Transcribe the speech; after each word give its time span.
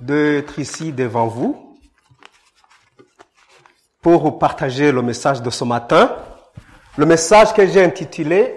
d'être 0.00 0.58
ici 0.58 0.90
devant 0.90 1.26
vous 1.26 1.78
pour 4.00 4.38
partager 4.38 4.90
le 4.90 5.02
message 5.02 5.42
de 5.42 5.50
ce 5.50 5.64
matin. 5.64 6.16
Le 6.96 7.04
message 7.04 7.52
que 7.52 7.66
j'ai 7.66 7.84
intitulé 7.84 8.54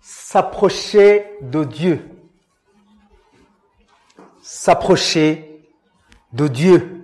S'approcher 0.00 1.26
de 1.42 1.64
Dieu 1.64 2.08
s'approcher 4.42 5.60
de 6.32 6.46
Dieu. 6.46 6.95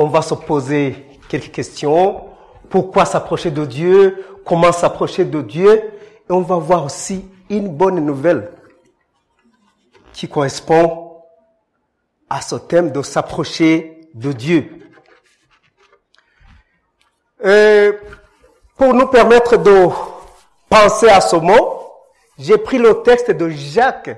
On 0.00 0.06
va 0.06 0.22
se 0.22 0.34
poser 0.34 1.08
quelques 1.28 1.50
questions. 1.50 2.28
Pourquoi 2.70 3.04
s'approcher 3.04 3.50
de 3.50 3.64
Dieu? 3.64 4.24
Comment 4.44 4.70
s'approcher 4.70 5.24
de 5.24 5.42
Dieu? 5.42 5.74
Et 5.74 6.32
on 6.32 6.40
va 6.40 6.54
voir 6.54 6.84
aussi 6.84 7.28
une 7.50 7.68
bonne 7.68 7.98
nouvelle 7.98 8.52
qui 10.12 10.28
correspond 10.28 11.20
à 12.30 12.40
ce 12.40 12.54
thème 12.54 12.92
de 12.92 13.02
s'approcher 13.02 14.08
de 14.14 14.30
Dieu. 14.30 14.88
Euh, 17.44 17.92
pour 18.76 18.94
nous 18.94 19.08
permettre 19.08 19.56
de 19.56 19.88
penser 20.68 21.08
à 21.08 21.20
ce 21.20 21.34
mot, 21.34 21.90
j'ai 22.38 22.56
pris 22.56 22.78
le 22.78 23.02
texte 23.02 23.32
de 23.32 23.48
Jacques, 23.48 24.16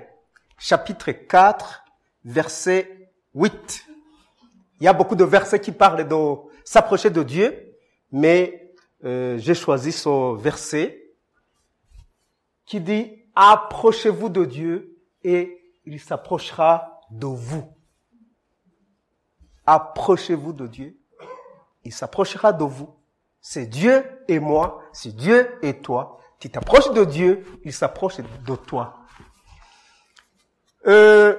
chapitre 0.59 1.11
4, 1.11 1.85
verset 2.27 3.09
8. 3.35 3.87
Il 4.81 4.85
y 4.85 4.89
a 4.89 4.93
beaucoup 4.93 5.15
de 5.15 5.25
versets 5.25 5.61
qui 5.61 5.73
parlent 5.73 6.09
de 6.09 6.35
s'approcher 6.65 7.11
de 7.11 7.23
Dieu, 7.23 7.77
mais 8.11 8.73
euh, 9.05 9.37
j'ai 9.39 9.55
choisi 9.55 9.93
ce 9.93 10.37
verset 10.37 11.13
qui 12.65 12.81
dit 12.81 13.25
approchez-vous 13.35 14.29
de 14.29 14.45
Dieu 14.45 14.97
et 15.23 15.75
il 15.85 16.01
s'approchera 16.01 17.01
de 17.11 17.27
vous. 17.27 17.65
Approchez-vous 19.67 20.53
de 20.53 20.67
Dieu, 20.67 20.99
il 21.85 21.93
s'approchera 21.93 22.53
de 22.53 22.65
vous. 22.65 22.95
C'est 23.41 23.67
Dieu 23.67 24.05
et 24.29 24.39
moi, 24.39 24.83
c'est 24.93 25.15
Dieu 25.15 25.59
et 25.63 25.79
toi. 25.81 26.19
Tu 26.39 26.51
t'approches 26.51 26.93
de 26.93 27.05
Dieu, 27.05 27.45
il 27.65 27.73
s'approche 27.73 28.19
de 28.19 28.57
toi. 28.57 29.01
Euh, 30.87 31.39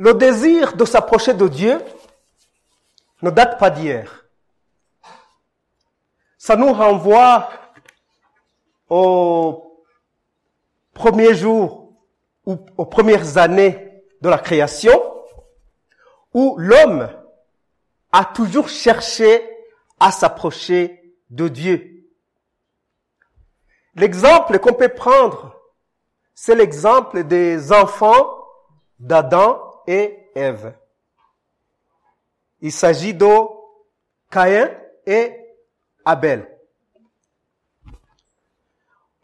le 0.00 0.14
désir 0.14 0.76
de 0.76 0.86
s'approcher 0.86 1.34
de 1.34 1.46
Dieu 1.46 1.78
ne 3.20 3.28
date 3.28 3.58
pas 3.58 3.68
d'hier. 3.68 4.24
Ça 6.38 6.56
nous 6.56 6.72
renvoie 6.72 7.50
aux 8.88 9.84
premiers 10.94 11.34
jours 11.34 11.92
ou 12.46 12.64
aux 12.78 12.86
premières 12.86 13.36
années 13.36 14.02
de 14.22 14.30
la 14.30 14.38
création 14.38 14.98
où 16.32 16.56
l'homme 16.56 17.10
a 18.10 18.24
toujours 18.24 18.70
cherché 18.70 19.46
à 19.98 20.10
s'approcher 20.10 21.14
de 21.28 21.46
Dieu. 21.46 22.06
L'exemple 23.96 24.58
qu'on 24.58 24.72
peut 24.72 24.88
prendre, 24.88 25.60
c'est 26.34 26.54
l'exemple 26.54 27.22
des 27.24 27.70
enfants 27.70 28.46
d'Adam 28.98 29.69
et 29.86 30.30
Ève. 30.34 30.74
Il 32.60 32.72
s'agit 32.72 33.14
de 33.14 33.26
Caïn 34.30 34.70
et 35.06 35.34
Abel. 36.04 36.46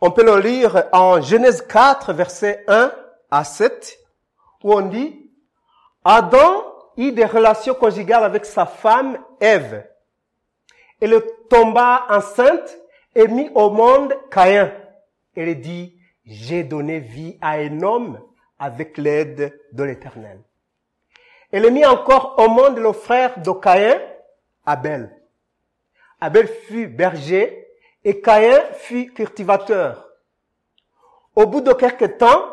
On 0.00 0.10
peut 0.10 0.24
le 0.24 0.38
lire 0.38 0.88
en 0.92 1.20
Genèse 1.20 1.62
4, 1.66 2.12
verset 2.12 2.64
1 2.68 2.92
à 3.30 3.44
7, 3.44 3.98
où 4.62 4.72
on 4.74 4.82
dit, 4.82 5.30
Adam 6.04 6.64
eut 6.96 7.12
des 7.12 7.24
relations 7.24 7.74
conjugales 7.74 8.24
avec 8.24 8.44
sa 8.44 8.66
femme 8.66 9.18
Ève. 9.40 9.86
Elle 11.00 11.22
tomba 11.48 12.06
enceinte 12.08 12.78
et 13.14 13.28
mit 13.28 13.50
au 13.54 13.70
monde 13.70 14.14
Caïn. 14.30 14.72
Elle 15.34 15.60
dit, 15.60 15.98
j'ai 16.24 16.64
donné 16.64 17.00
vie 17.00 17.38
à 17.40 17.52
un 17.52 17.82
homme 17.82 18.20
avec 18.58 18.98
l'aide 18.98 19.58
de 19.72 19.82
l'Éternel. 19.84 20.40
Elle 21.52 21.70
mit 21.70 21.84
encore 21.84 22.34
au 22.38 22.48
monde 22.48 22.78
le 22.78 22.92
frère 22.92 23.40
de 23.40 23.50
Caïn, 23.50 24.00
Abel. 24.64 25.10
Abel 26.20 26.48
fut 26.48 26.88
berger 26.88 27.68
et 28.04 28.20
Caïn 28.20 28.60
fut 28.74 29.12
cultivateur. 29.12 30.08
Au 31.34 31.46
bout 31.46 31.60
de 31.60 31.72
quelque 31.72 32.06
temps, 32.06 32.52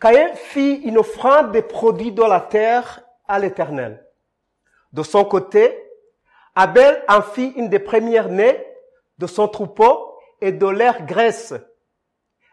Caïn 0.00 0.34
fit 0.34 0.74
une 0.84 0.98
offrande 0.98 1.52
des 1.52 1.62
produits 1.62 2.12
de 2.12 2.22
la 2.22 2.40
terre 2.40 3.02
à 3.26 3.38
l'Éternel. 3.38 4.06
De 4.92 5.02
son 5.02 5.24
côté, 5.24 5.76
Abel 6.54 7.02
en 7.08 7.22
fit 7.22 7.52
une 7.56 7.68
des 7.68 7.78
premières 7.80 8.28
nées 8.28 8.64
de 9.18 9.26
son 9.26 9.48
troupeau 9.48 10.18
et 10.40 10.52
de 10.52 10.66
l'air 10.66 11.04
graisse. 11.04 11.54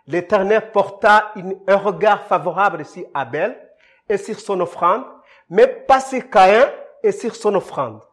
L'Éternel 0.07 0.71
porta 0.71 1.33
un 1.67 1.75
regard 1.77 2.25
favorable 2.25 2.85
sur 2.85 3.05
Abel 3.13 3.57
et 4.09 4.17
sur 4.17 4.39
son 4.39 4.59
offrande, 4.59 5.05
mais 5.49 5.67
pas 5.67 6.01
sur 6.01 6.29
Caïn 6.29 6.69
et 7.03 7.11
sur 7.11 7.35
son 7.35 7.55
offrande. 7.55 8.03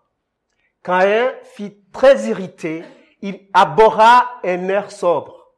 Caïn 0.82 1.32
fit 1.44 1.82
très 1.92 2.28
irrité, 2.28 2.84
il 3.20 3.48
abhorra 3.52 4.40
un 4.44 4.68
air 4.68 4.90
sombre. 4.90 5.54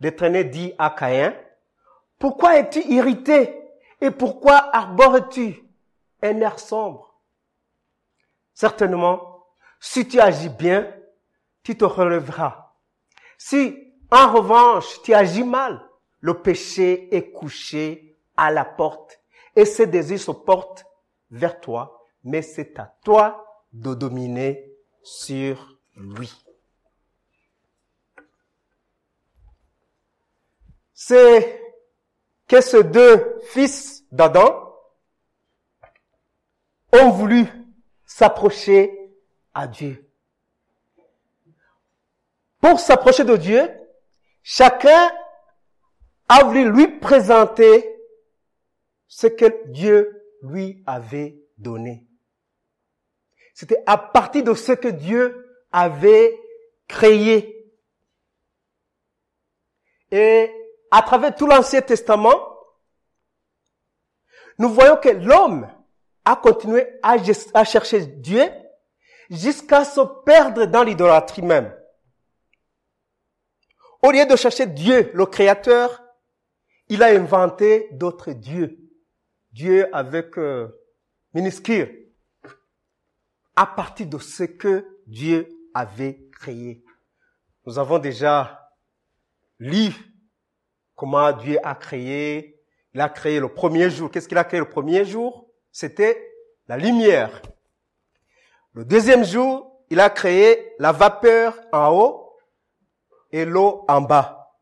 L'Éternel 0.00 0.50
dit 0.50 0.72
à 0.78 0.90
Caïn, 0.90 1.34
pourquoi 2.18 2.58
es-tu 2.58 2.80
irrité 2.80 3.54
et 4.00 4.10
pourquoi 4.10 4.74
arbores-tu 4.74 5.62
un 6.22 6.40
air 6.40 6.58
sombre? 6.58 7.20
Certainement, 8.54 9.46
si 9.78 10.08
tu 10.08 10.18
agis 10.20 10.48
bien, 10.48 10.92
tu 11.62 11.76
te 11.76 11.84
relèveras. 11.84 12.72
Si, 13.36 13.87
en 14.10 14.32
revanche, 14.32 15.02
tu 15.02 15.14
agis 15.14 15.44
mal, 15.44 15.86
le 16.20 16.40
péché 16.40 17.14
est 17.14 17.30
couché 17.30 18.18
à 18.36 18.50
la 18.50 18.64
porte 18.64 19.20
et 19.54 19.64
ses 19.64 19.86
désirs 19.86 20.20
se 20.20 20.30
portent 20.30 20.86
vers 21.30 21.60
toi, 21.60 22.04
mais 22.24 22.42
c'est 22.42 22.78
à 22.78 22.96
toi 23.04 23.44
de 23.72 23.94
dominer 23.94 24.72
sur 25.02 25.78
lui. 25.96 26.32
C'est 30.94 31.62
que 32.46 32.60
ces 32.60 32.82
deux 32.82 33.40
fils 33.50 34.04
d'Adam 34.10 34.74
ont 36.92 37.10
voulu 37.10 37.46
s'approcher 38.04 39.12
à 39.54 39.66
Dieu. 39.66 40.10
Pour 42.60 42.80
s'approcher 42.80 43.24
de 43.24 43.36
Dieu, 43.36 43.77
chacun 44.42 45.10
a 46.28 46.44
voulu 46.44 46.70
lui 46.70 46.88
présenter 46.98 47.88
ce 49.06 49.26
que 49.26 49.70
Dieu 49.70 50.22
lui 50.42 50.82
avait 50.86 51.40
donné. 51.56 52.06
C'était 53.54 53.82
à 53.86 53.98
partir 53.98 54.44
de 54.44 54.54
ce 54.54 54.72
que 54.72 54.88
Dieu 54.88 55.44
avait 55.72 56.38
créé. 56.86 57.54
Et 60.10 60.50
à 60.90 61.02
travers 61.02 61.34
tout 61.34 61.46
l'Ancien 61.46 61.82
Testament, 61.82 62.56
nous 64.58 64.70
voyons 64.70 64.96
que 64.96 65.08
l'homme 65.08 65.68
a 66.24 66.36
continué 66.36 66.86
à, 67.02 67.64
chercher 67.64 68.06
Dieu 68.06 68.44
jusqu'à 69.30 69.84
se 69.84 70.00
perdre 70.24 70.66
dans 70.66 70.82
l'idolâtrie 70.82 71.42
même. 71.42 71.74
Au 74.00 74.12
lieu 74.12 74.24
de 74.26 74.36
chercher 74.36 74.66
Dieu, 74.66 75.10
le 75.12 75.26
Créateur, 75.26 76.04
il 76.88 77.02
a 77.02 77.06
inventé 77.06 77.88
d'autres 77.92 78.32
dieux. 78.32 78.78
Dieu 79.52 79.94
avec 79.94 80.38
euh, 80.38 80.68
minuscule, 81.34 82.06
à 83.56 83.66
partir 83.66 84.06
de 84.06 84.18
ce 84.18 84.44
que 84.44 84.86
Dieu 85.06 85.48
avait 85.74 86.28
créé. 86.30 86.84
Nous 87.66 87.78
avons 87.78 87.98
déjà 87.98 88.70
lu 89.58 89.92
comment 90.94 91.32
Dieu 91.32 91.58
a 91.64 91.74
créé. 91.74 92.60
Il 92.94 93.00
a 93.00 93.08
créé 93.08 93.40
le 93.40 93.48
premier 93.48 93.90
jour. 93.90 94.10
Qu'est-ce 94.10 94.28
qu'il 94.28 94.38
a 94.38 94.44
créé 94.44 94.60
le 94.60 94.68
premier 94.68 95.04
jour? 95.04 95.50
C'était 95.72 96.32
la 96.68 96.76
lumière. 96.76 97.42
Le 98.74 98.84
deuxième 98.84 99.24
jour, 99.24 99.82
il 99.90 99.98
a 99.98 100.08
créé 100.08 100.72
la 100.78 100.92
vapeur 100.92 101.58
en 101.72 101.92
haut 101.92 102.27
et 103.30 103.44
l'eau 103.44 103.84
en 103.88 104.00
bas. 104.00 104.54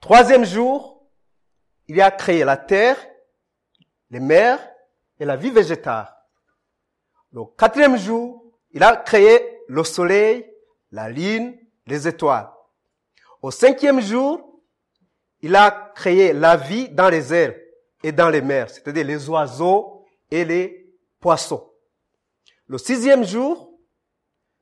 Troisième 0.00 0.44
jour, 0.44 1.06
il 1.88 2.00
a 2.00 2.10
créé 2.10 2.44
la 2.44 2.56
terre, 2.56 2.96
les 4.10 4.20
mers 4.20 4.60
et 5.18 5.24
la 5.24 5.36
vie 5.36 5.50
végétale. 5.50 6.14
Le 7.32 7.44
quatrième 7.56 7.96
jour, 7.96 8.52
il 8.70 8.82
a 8.82 8.96
créé 8.96 9.60
le 9.68 9.84
soleil, 9.84 10.50
la 10.92 11.08
lune, 11.08 11.58
les 11.86 12.06
étoiles. 12.06 12.50
Au 13.42 13.50
cinquième 13.50 14.00
jour, 14.00 14.62
il 15.40 15.54
a 15.54 15.92
créé 15.94 16.32
la 16.32 16.56
vie 16.56 16.88
dans 16.88 17.08
les 17.08 17.32
airs 17.32 17.54
et 18.02 18.12
dans 18.12 18.30
les 18.30 18.40
mers, 18.40 18.70
c'est-à-dire 18.70 19.04
les 19.04 19.28
oiseaux 19.28 20.04
et 20.30 20.44
les 20.44 20.92
poissons. 21.20 21.70
Le 22.66 22.78
sixième 22.78 23.24
jour, 23.24 23.72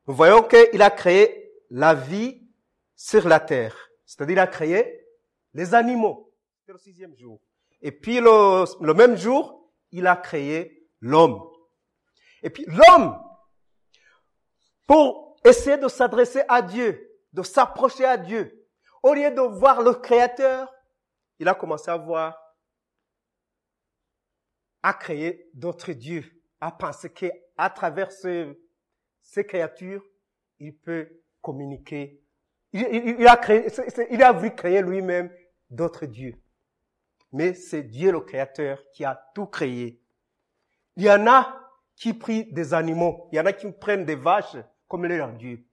nous 0.06 0.14
voyons 0.14 0.42
qu'il 0.42 0.80
a 0.82 0.90
créé 0.90 1.52
la 1.70 1.94
vie 1.94 2.45
sur 2.96 3.28
la 3.28 3.38
terre, 3.38 3.76
c'est-à-dire 4.04 4.36
il 4.36 4.40
a 4.40 4.46
créé 4.46 5.06
les 5.52 5.74
animaux. 5.74 6.32
C'est 6.64 6.72
le 6.72 6.78
sixième 6.78 7.14
jour. 7.14 7.40
Et 7.80 7.92
puis 7.92 8.18
le, 8.20 8.84
le 8.84 8.94
même 8.94 9.16
jour, 9.16 9.70
il 9.92 10.06
a 10.06 10.16
créé 10.16 10.88
l'homme. 11.00 11.40
Et 12.42 12.50
puis 12.50 12.64
l'homme, 12.66 13.22
pour 14.86 15.36
essayer 15.44 15.76
de 15.76 15.88
s'adresser 15.88 16.42
à 16.48 16.62
Dieu, 16.62 17.08
de 17.32 17.42
s'approcher 17.42 18.04
à 18.04 18.16
Dieu, 18.16 18.66
au 19.02 19.14
lieu 19.14 19.30
de 19.30 19.40
voir 19.40 19.82
le 19.82 19.92
Créateur, 19.94 20.72
il 21.38 21.48
a 21.48 21.54
commencé 21.54 21.90
à 21.90 21.96
voir, 21.96 22.36
à 24.82 24.94
créer 24.94 25.48
d'autres 25.52 25.92
dieux, 25.92 26.24
à 26.60 26.72
penser 26.72 27.12
qu'à 27.12 27.70
travers 27.70 28.10
ce, 28.10 28.56
ces 29.22 29.44
créatures, 29.44 30.04
il 30.58 30.76
peut 30.76 31.22
communiquer. 31.42 32.22
Il, 32.72 33.26
a 33.26 33.36
créé, 33.36 33.66
il 34.10 34.22
a 34.22 34.32
voulu 34.32 34.54
créer 34.54 34.82
lui-même 34.82 35.30
d'autres 35.70 36.06
dieux. 36.06 36.34
Mais 37.32 37.54
c'est 37.54 37.82
Dieu 37.82 38.12
le 38.12 38.20
Créateur 38.20 38.82
qui 38.92 39.04
a 39.04 39.20
tout 39.34 39.46
créé. 39.46 40.00
Il 40.96 41.04
y 41.04 41.10
en 41.10 41.26
a 41.26 41.60
qui 41.94 42.12
prient 42.12 42.52
des 42.52 42.74
animaux. 42.74 43.28
Il 43.32 43.36
y 43.36 43.40
en 43.40 43.46
a 43.46 43.52
qui 43.52 43.70
prennent 43.72 44.04
des 44.04 44.14
vaches 44.14 44.56
comme 44.88 45.06
leur 45.06 45.32
Dieu. 45.32 45.64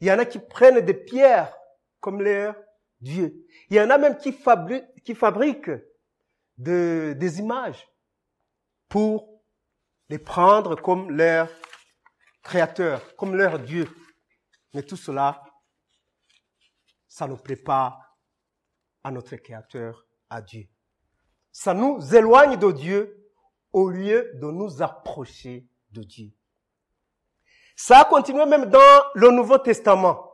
Il 0.00 0.06
y 0.06 0.12
en 0.12 0.18
a 0.18 0.24
qui 0.24 0.38
prennent 0.38 0.80
des 0.80 0.94
pierres 0.94 1.54
comme 2.00 2.22
leur 2.22 2.54
Dieu. 3.00 3.46
Il 3.68 3.76
y 3.76 3.80
en 3.80 3.90
a 3.90 3.98
même 3.98 4.16
qui 4.16 4.34
qui 5.04 5.14
fabriquent 5.14 5.70
de, 6.58 7.14
des 7.18 7.38
images 7.38 7.88
pour 8.88 9.42
les 10.08 10.18
prendre 10.18 10.74
comme 10.80 11.10
leur 11.10 11.48
créateur, 12.42 13.16
comme 13.16 13.36
leur 13.36 13.58
Dieu. 13.58 13.88
Mais 14.74 14.82
tout 14.82 14.96
cela, 14.96 15.42
ça 17.10 17.26
plaît 17.26 17.56
pas 17.56 17.98
à 19.02 19.10
notre 19.10 19.34
créateur, 19.34 20.06
à 20.30 20.40
Dieu. 20.40 20.68
Ça 21.50 21.74
nous 21.74 22.14
éloigne 22.14 22.56
de 22.56 22.70
Dieu 22.70 23.28
au 23.72 23.90
lieu 23.90 24.30
de 24.34 24.46
nous 24.46 24.80
approcher 24.80 25.68
de 25.90 26.04
Dieu. 26.04 26.30
Ça 27.74 28.00
a 28.00 28.04
continué 28.04 28.46
même 28.46 28.66
dans 28.66 29.02
le 29.16 29.30
Nouveau 29.30 29.58
Testament. 29.58 30.30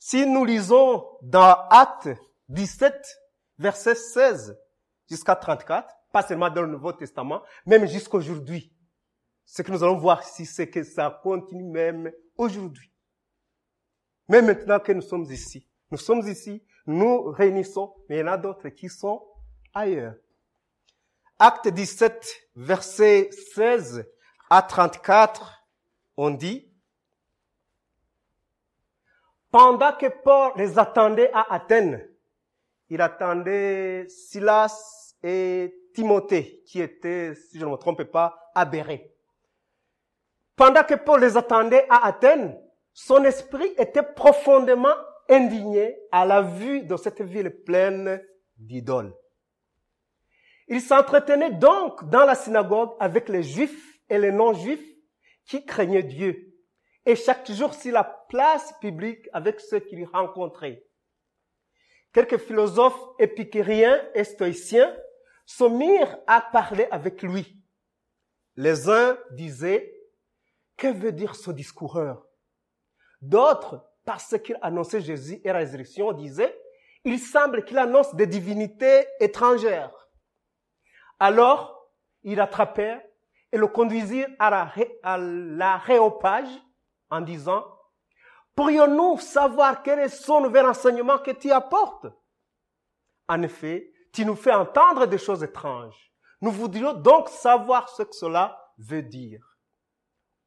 Si 0.00 0.26
nous 0.26 0.44
lisons 0.44 1.06
dans 1.22 1.68
Actes 1.70 2.10
17, 2.48 2.94
verset 3.58 3.94
16 3.94 4.58
jusqu'à 5.08 5.36
34, 5.36 5.88
pas 6.12 6.22
seulement 6.22 6.50
dans 6.50 6.62
le 6.62 6.72
Nouveau 6.72 6.92
Testament, 6.92 7.42
même 7.64 7.86
jusqu'aujourd'hui, 7.86 8.74
ce 9.44 9.62
que 9.62 9.70
nous 9.70 9.84
allons 9.84 9.98
voir 9.98 10.20
ici, 10.22 10.46
c'est 10.46 10.68
que 10.68 10.82
ça 10.82 11.20
continue 11.22 11.70
même 11.70 12.10
aujourd'hui. 12.36 12.90
Même 14.28 14.46
maintenant 14.46 14.78
que 14.78 14.92
nous 14.92 15.02
sommes 15.02 15.24
ici. 15.24 15.66
Nous 15.90 15.98
sommes 15.98 16.26
ici, 16.28 16.62
nous 16.86 17.30
réunissons, 17.30 17.94
mais 18.08 18.16
il 18.16 18.20
y 18.20 18.22
en 18.22 18.32
a 18.32 18.36
d'autres 18.36 18.68
qui 18.68 18.88
sont 18.88 19.22
ailleurs. 19.74 20.14
Acte 21.38 21.68
17, 21.68 22.50
verset 22.56 23.30
16 23.54 24.06
à 24.50 24.62
34, 24.62 25.64
on 26.16 26.30
dit, 26.30 26.68
pendant 29.50 29.92
que 29.92 30.06
Paul 30.06 30.52
les 30.56 30.78
attendait 30.78 31.30
à 31.32 31.54
Athènes, 31.54 32.06
il 32.90 33.00
attendait 33.00 34.06
Silas 34.08 35.14
et 35.22 35.74
Timothée, 35.94 36.62
qui 36.66 36.80
étaient, 36.80 37.34
si 37.34 37.58
je 37.58 37.64
ne 37.64 37.70
me 37.70 37.76
trompe 37.76 38.02
pas, 38.04 38.50
à 38.54 38.66
Pendant 40.56 40.82
que 40.82 40.94
Paul 40.94 41.20
les 41.20 41.36
attendait 41.36 41.86
à 41.88 42.06
Athènes, 42.06 42.58
son 43.00 43.22
esprit 43.22 43.72
était 43.78 44.02
profondément 44.02 44.94
indigné 45.28 45.96
à 46.10 46.26
la 46.26 46.42
vue 46.42 46.82
de 46.82 46.96
cette 46.96 47.22
ville 47.22 47.48
pleine 47.64 48.20
d'idoles. 48.56 49.14
Il 50.66 50.80
s'entretenait 50.80 51.52
donc 51.52 52.10
dans 52.10 52.24
la 52.24 52.34
synagogue 52.34 52.90
avec 52.98 53.28
les 53.28 53.44
juifs 53.44 54.00
et 54.10 54.18
les 54.18 54.32
non-juifs 54.32 54.84
qui 55.44 55.64
craignaient 55.64 56.02
Dieu, 56.02 56.52
et 57.06 57.14
chaque 57.14 57.48
jour 57.52 57.72
sur 57.72 57.92
la 57.92 58.02
place 58.02 58.74
publique 58.80 59.28
avec 59.32 59.60
ceux 59.60 59.78
qu'il 59.78 60.04
rencontrait. 60.04 60.84
Quelques 62.12 62.38
philosophes 62.38 63.00
épicuriens 63.20 64.02
et 64.12 64.24
stoïciens 64.24 64.92
se 65.46 65.62
mirent 65.62 66.18
à 66.26 66.40
parler 66.40 66.88
avec 66.90 67.22
lui. 67.22 67.62
Les 68.56 68.88
uns 68.88 69.16
disaient, 69.30 69.94
que 70.76 70.88
veut 70.88 71.12
dire 71.12 71.36
ce 71.36 71.52
discoureur? 71.52 72.27
D'autres, 73.20 73.84
parce 74.04 74.36
qu'il 74.38 74.58
annonçait 74.62 75.00
Jésus 75.00 75.40
et 75.44 75.48
la 75.48 75.58
résurrection, 75.58 76.12
disaient, 76.12 76.56
il 77.04 77.18
semble 77.18 77.64
qu'il 77.64 77.78
annonce 77.78 78.14
des 78.14 78.26
divinités 78.26 79.06
étrangères. 79.20 79.92
Alors, 81.18 81.90
ils 82.22 82.36
l'attrapèrent 82.36 83.02
et 83.52 83.58
le 83.58 83.66
conduisirent 83.66 84.28
à 84.38 84.74
l'aréopage 85.16 86.48
en 87.10 87.20
disant, 87.20 87.64
pourrions-nous 88.54 89.18
savoir 89.18 89.82
quel 89.82 90.00
est 90.00 90.08
son 90.08 90.40
nouvel 90.40 90.66
enseignement 90.66 91.18
que 91.18 91.30
tu 91.30 91.50
apportes? 91.50 92.06
En 93.28 93.42
effet, 93.42 93.92
tu 94.12 94.24
nous 94.24 94.36
fais 94.36 94.52
entendre 94.52 95.06
des 95.06 95.18
choses 95.18 95.42
étranges. 95.42 96.12
Nous 96.40 96.50
voudrions 96.50 96.92
donc 96.92 97.28
savoir 97.28 97.88
ce 97.88 98.02
que 98.02 98.14
cela 98.14 98.58
veut 98.78 99.02
dire. 99.02 99.58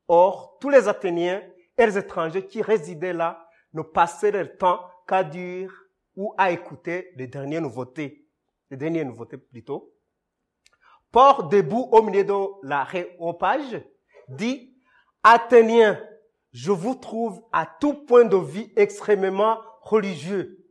Or, 0.08 0.58
tous 0.60 0.70
les 0.70 0.88
Athéniens 0.88 1.42
les 1.86 1.98
étrangers 1.98 2.46
qui 2.46 2.62
résidaient 2.62 3.14
là 3.14 3.48
ne 3.74 3.82
passaient 3.82 4.32
leur 4.32 4.58
temps 4.58 4.82
qu'à 5.08 5.24
dire 5.24 5.74
ou 6.16 6.34
à 6.38 6.52
écouter 6.52 7.12
les 7.16 7.28
dernières 7.28 7.62
nouveautés, 7.62 8.28
les 8.70 8.78
dernières 8.78 9.06
nouveautés 9.06 9.38
plutôt, 9.38 9.94
Port 11.12 11.50
debout 11.50 11.90
au 11.92 12.02
milieu 12.02 12.24
de 12.24 12.34
la 12.64 12.84
réopage, 12.84 13.84
dit, 14.30 14.74
Athéniens, 15.24 16.02
je 16.54 16.72
vous 16.72 16.96
trouve 16.96 17.44
à 17.52 17.66
tout 17.66 17.94
point 18.06 18.24
de 18.24 18.38
vie 18.38 18.72
extrêmement 18.76 19.60
religieux. 19.82 20.66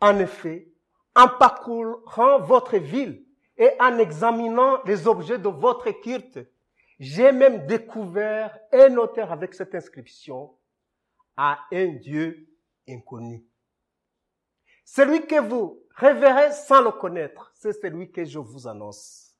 En 0.00 0.18
effet, 0.20 0.72
en 1.16 1.28
parcourant 1.28 2.40
votre 2.40 2.76
ville 2.76 3.24
et 3.56 3.70
en 3.80 3.98
examinant 3.98 4.82
les 4.84 5.06
objets 5.06 5.38
de 5.38 5.48
votre 5.48 5.90
culte, 5.90 6.40
j'ai 6.98 7.32
même 7.32 7.66
découvert 7.66 8.58
un 8.72 8.96
auteur 8.96 9.32
avec 9.32 9.54
cette 9.54 9.74
inscription 9.74 10.54
à 11.36 11.58
un 11.72 11.86
Dieu 11.86 12.46
inconnu. 12.88 13.44
Celui 14.84 15.26
que 15.26 15.40
vous 15.40 15.82
révérez 15.96 16.52
sans 16.52 16.82
le 16.82 16.92
connaître, 16.92 17.52
c'est 17.54 17.72
celui 17.72 18.10
que 18.12 18.24
je 18.24 18.38
vous 18.38 18.68
annonce. 18.68 19.34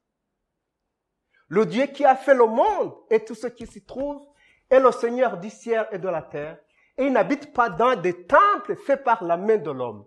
Le 1.48 1.66
Dieu 1.66 1.86
qui 1.86 2.04
a 2.04 2.16
fait 2.16 2.34
le 2.34 2.46
monde 2.46 2.94
et 3.10 3.24
tout 3.24 3.34
ce 3.34 3.46
qui 3.46 3.66
s'y 3.66 3.84
trouve 3.84 4.26
est 4.70 4.80
le 4.80 4.90
Seigneur 4.90 5.38
du 5.38 5.50
ciel 5.50 5.86
et 5.92 5.98
de 5.98 6.08
la 6.08 6.22
terre. 6.22 6.58
Et 6.96 7.06
il 7.06 7.12
n'habite 7.12 7.52
pas 7.52 7.68
dans 7.68 7.96
des 7.96 8.26
temples 8.26 8.76
faits 8.76 9.04
par 9.04 9.22
la 9.22 9.36
main 9.36 9.58
de 9.58 9.70
l'homme. 9.70 10.06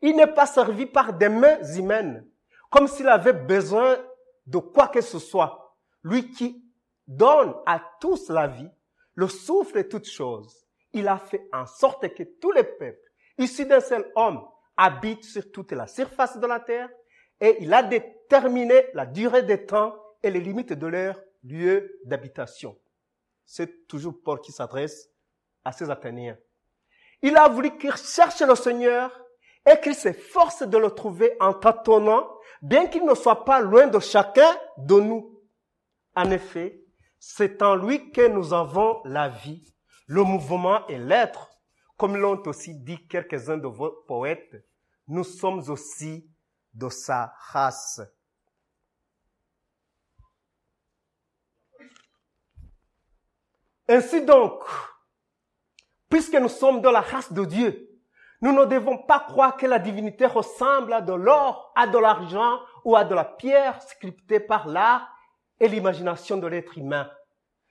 Il 0.00 0.16
n'est 0.16 0.26
pas 0.26 0.46
servi 0.46 0.86
par 0.86 1.12
des 1.12 1.28
mains 1.28 1.62
humaines, 1.74 2.26
comme 2.70 2.86
s'il 2.86 3.08
avait 3.08 3.32
besoin 3.32 3.98
de 4.46 4.58
quoi 4.58 4.88
que 4.88 5.00
ce 5.00 5.18
soit. 5.18 5.65
Lui 6.06 6.30
qui 6.30 6.62
donne 7.08 7.52
à 7.66 7.82
tous 8.00 8.28
la 8.28 8.46
vie, 8.46 8.70
le 9.16 9.26
souffle 9.26 9.78
et 9.78 9.88
toutes 9.88 10.08
choses. 10.08 10.64
Il 10.92 11.08
a 11.08 11.18
fait 11.18 11.48
en 11.52 11.66
sorte 11.66 12.14
que 12.14 12.22
tous 12.22 12.52
les 12.52 12.62
peuples, 12.62 13.10
issus 13.38 13.66
d'un 13.66 13.80
seul 13.80 14.08
homme, 14.14 14.46
habite 14.76 15.24
sur 15.24 15.50
toute 15.50 15.72
la 15.72 15.88
surface 15.88 16.38
de 16.38 16.46
la 16.46 16.60
terre 16.60 16.88
et 17.40 17.56
il 17.60 17.74
a 17.74 17.82
déterminé 17.82 18.86
la 18.94 19.04
durée 19.04 19.42
des 19.42 19.66
temps 19.66 19.96
et 20.22 20.30
les 20.30 20.38
limites 20.38 20.74
de 20.74 20.86
leur 20.86 21.20
lieu 21.42 21.98
d'habitation. 22.04 22.78
C'est 23.44 23.88
toujours 23.88 24.14
Paul 24.22 24.40
qui 24.40 24.52
s'adresse 24.52 25.10
à 25.64 25.72
ces 25.72 25.90
Athéniens. 25.90 26.38
Il 27.20 27.36
a 27.36 27.48
voulu 27.48 27.76
qu'ils 27.78 27.96
cherchent 27.96 28.42
le 28.42 28.54
Seigneur 28.54 29.10
et 29.68 29.80
qu'ils 29.80 29.96
s'efforcent 29.96 30.68
de 30.68 30.78
le 30.78 30.92
trouver 30.92 31.36
en 31.40 31.52
tâtonnant, 31.52 32.30
bien 32.62 32.86
qu'il 32.86 33.04
ne 33.04 33.14
soit 33.16 33.44
pas 33.44 33.58
loin 33.58 33.88
de 33.88 33.98
chacun 33.98 34.56
de 34.78 35.00
nous. 35.00 35.35
En 36.16 36.30
effet, 36.30 36.82
c'est 37.18 37.60
en 37.60 37.74
lui 37.76 38.10
que 38.10 38.26
nous 38.26 38.54
avons 38.54 39.02
la 39.04 39.28
vie, 39.28 39.62
le 40.06 40.22
mouvement 40.22 40.86
et 40.86 40.96
l'être. 40.96 41.50
Comme 41.98 42.16
l'ont 42.16 42.42
aussi 42.46 42.74
dit 42.74 43.06
quelques-uns 43.06 43.58
de 43.58 43.68
vos 43.68 43.90
poètes, 44.08 44.56
nous 45.08 45.24
sommes 45.24 45.68
aussi 45.68 46.30
de 46.72 46.88
sa 46.88 47.34
race. 47.52 48.00
Ainsi 53.88 54.24
donc, 54.24 54.64
puisque 56.08 56.34
nous 56.34 56.48
sommes 56.48 56.80
de 56.80 56.88
la 56.88 57.02
race 57.02 57.32
de 57.32 57.44
Dieu, 57.44 57.90
nous 58.40 58.52
ne 58.52 58.64
devons 58.64 58.98
pas 58.98 59.20
croire 59.20 59.56
que 59.56 59.66
la 59.66 59.78
divinité 59.78 60.26
ressemble 60.26 60.94
à 60.94 61.02
de 61.02 61.12
l'or, 61.12 61.72
à 61.76 61.86
de 61.86 61.98
l'argent 61.98 62.58
ou 62.84 62.96
à 62.96 63.04
de 63.04 63.14
la 63.14 63.24
pierre 63.24 63.80
sculptée 63.82 64.40
par 64.40 64.66
l'art 64.66 65.15
et 65.60 65.68
l'imagination 65.68 66.36
de 66.36 66.46
l'être 66.46 66.76
humain. 66.78 67.10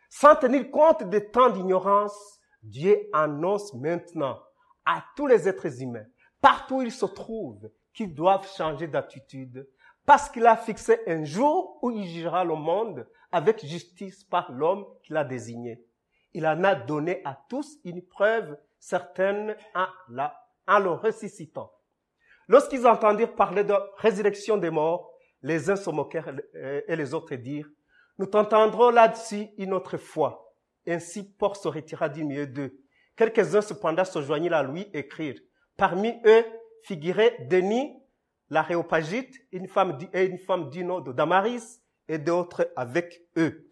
Sans 0.09 0.35
tenir 0.35 0.69
compte 0.71 1.03
des 1.09 1.29
temps 1.29 1.49
d'ignorance, 1.49 2.39
Dieu 2.61 2.97
annonce 3.13 3.73
maintenant 3.73 4.39
à 4.85 5.03
tous 5.15 5.27
les 5.27 5.47
êtres 5.47 5.81
humains, 5.81 6.05
partout 6.41 6.77
où 6.77 6.81
ils 6.81 6.91
se 6.91 7.05
trouvent, 7.05 7.69
qu'ils 7.93 8.13
doivent 8.13 8.47
changer 8.55 8.87
d'attitude, 8.87 9.67
parce 10.05 10.29
qu'il 10.29 10.45
a 10.45 10.55
fixé 10.55 10.99
un 11.07 11.23
jour 11.23 11.79
où 11.81 11.91
il 11.91 12.07
jugera 12.07 12.43
le 12.43 12.55
monde 12.55 13.07
avec 13.31 13.65
justice 13.65 14.23
par 14.23 14.51
l'homme 14.51 14.85
qu'il 15.03 15.17
a 15.17 15.23
désigné 15.23 15.83
il 16.35 16.45
en 16.45 16.65
a 16.65 16.75
donné 16.75 17.21
à 17.23 17.39
tous 17.49 17.79
une 17.85 18.05
preuve 18.05 18.57
certaine 18.77 19.55
en, 19.73 19.85
la, 20.09 20.37
en 20.67 20.79
le 20.79 20.89
ressuscitant. 20.91 21.71
Lorsqu'ils 22.49 22.85
entendirent 22.85 23.35
parler 23.35 23.63
de 23.63 23.73
résurrection 23.95 24.57
des 24.57 24.69
morts, 24.69 25.13
les 25.41 25.69
uns 25.69 25.77
se 25.77 25.89
moquèrent 25.89 26.35
et 26.53 26.93
les 26.93 27.13
autres 27.13 27.35
dirent, 27.35 27.69
nous 28.17 28.25
t'entendrons 28.25 28.89
là-dessus 28.89 29.47
une 29.57 29.73
autre 29.73 29.97
fois. 29.97 30.53
Ainsi, 30.87 31.23
Paul 31.23 31.55
se 31.55 31.67
retira 31.67 32.09
du 32.09 32.23
milieu 32.23 32.47
d'eux. 32.47 32.79
Quelques-uns 33.15 33.61
cependant 33.61 34.05
se 34.05 34.21
joignirent 34.21 34.53
à 34.53 34.63
lui 34.63 34.81
et 34.93 34.99
écrire. 34.99 35.39
Parmi 35.77 36.13
eux 36.25 36.45
figurait 36.83 37.37
Denis, 37.49 37.97
l'aréopagite, 38.49 39.35
une 39.51 39.67
femme 39.67 39.97
et 40.13 40.25
une 40.25 40.37
femme 40.37 40.69
du 40.69 40.83
nom 40.83 40.99
de 40.99 41.11
Damaris 41.11 41.81
et 42.07 42.17
d'autres 42.17 42.71
avec 42.75 43.23
eux. 43.37 43.67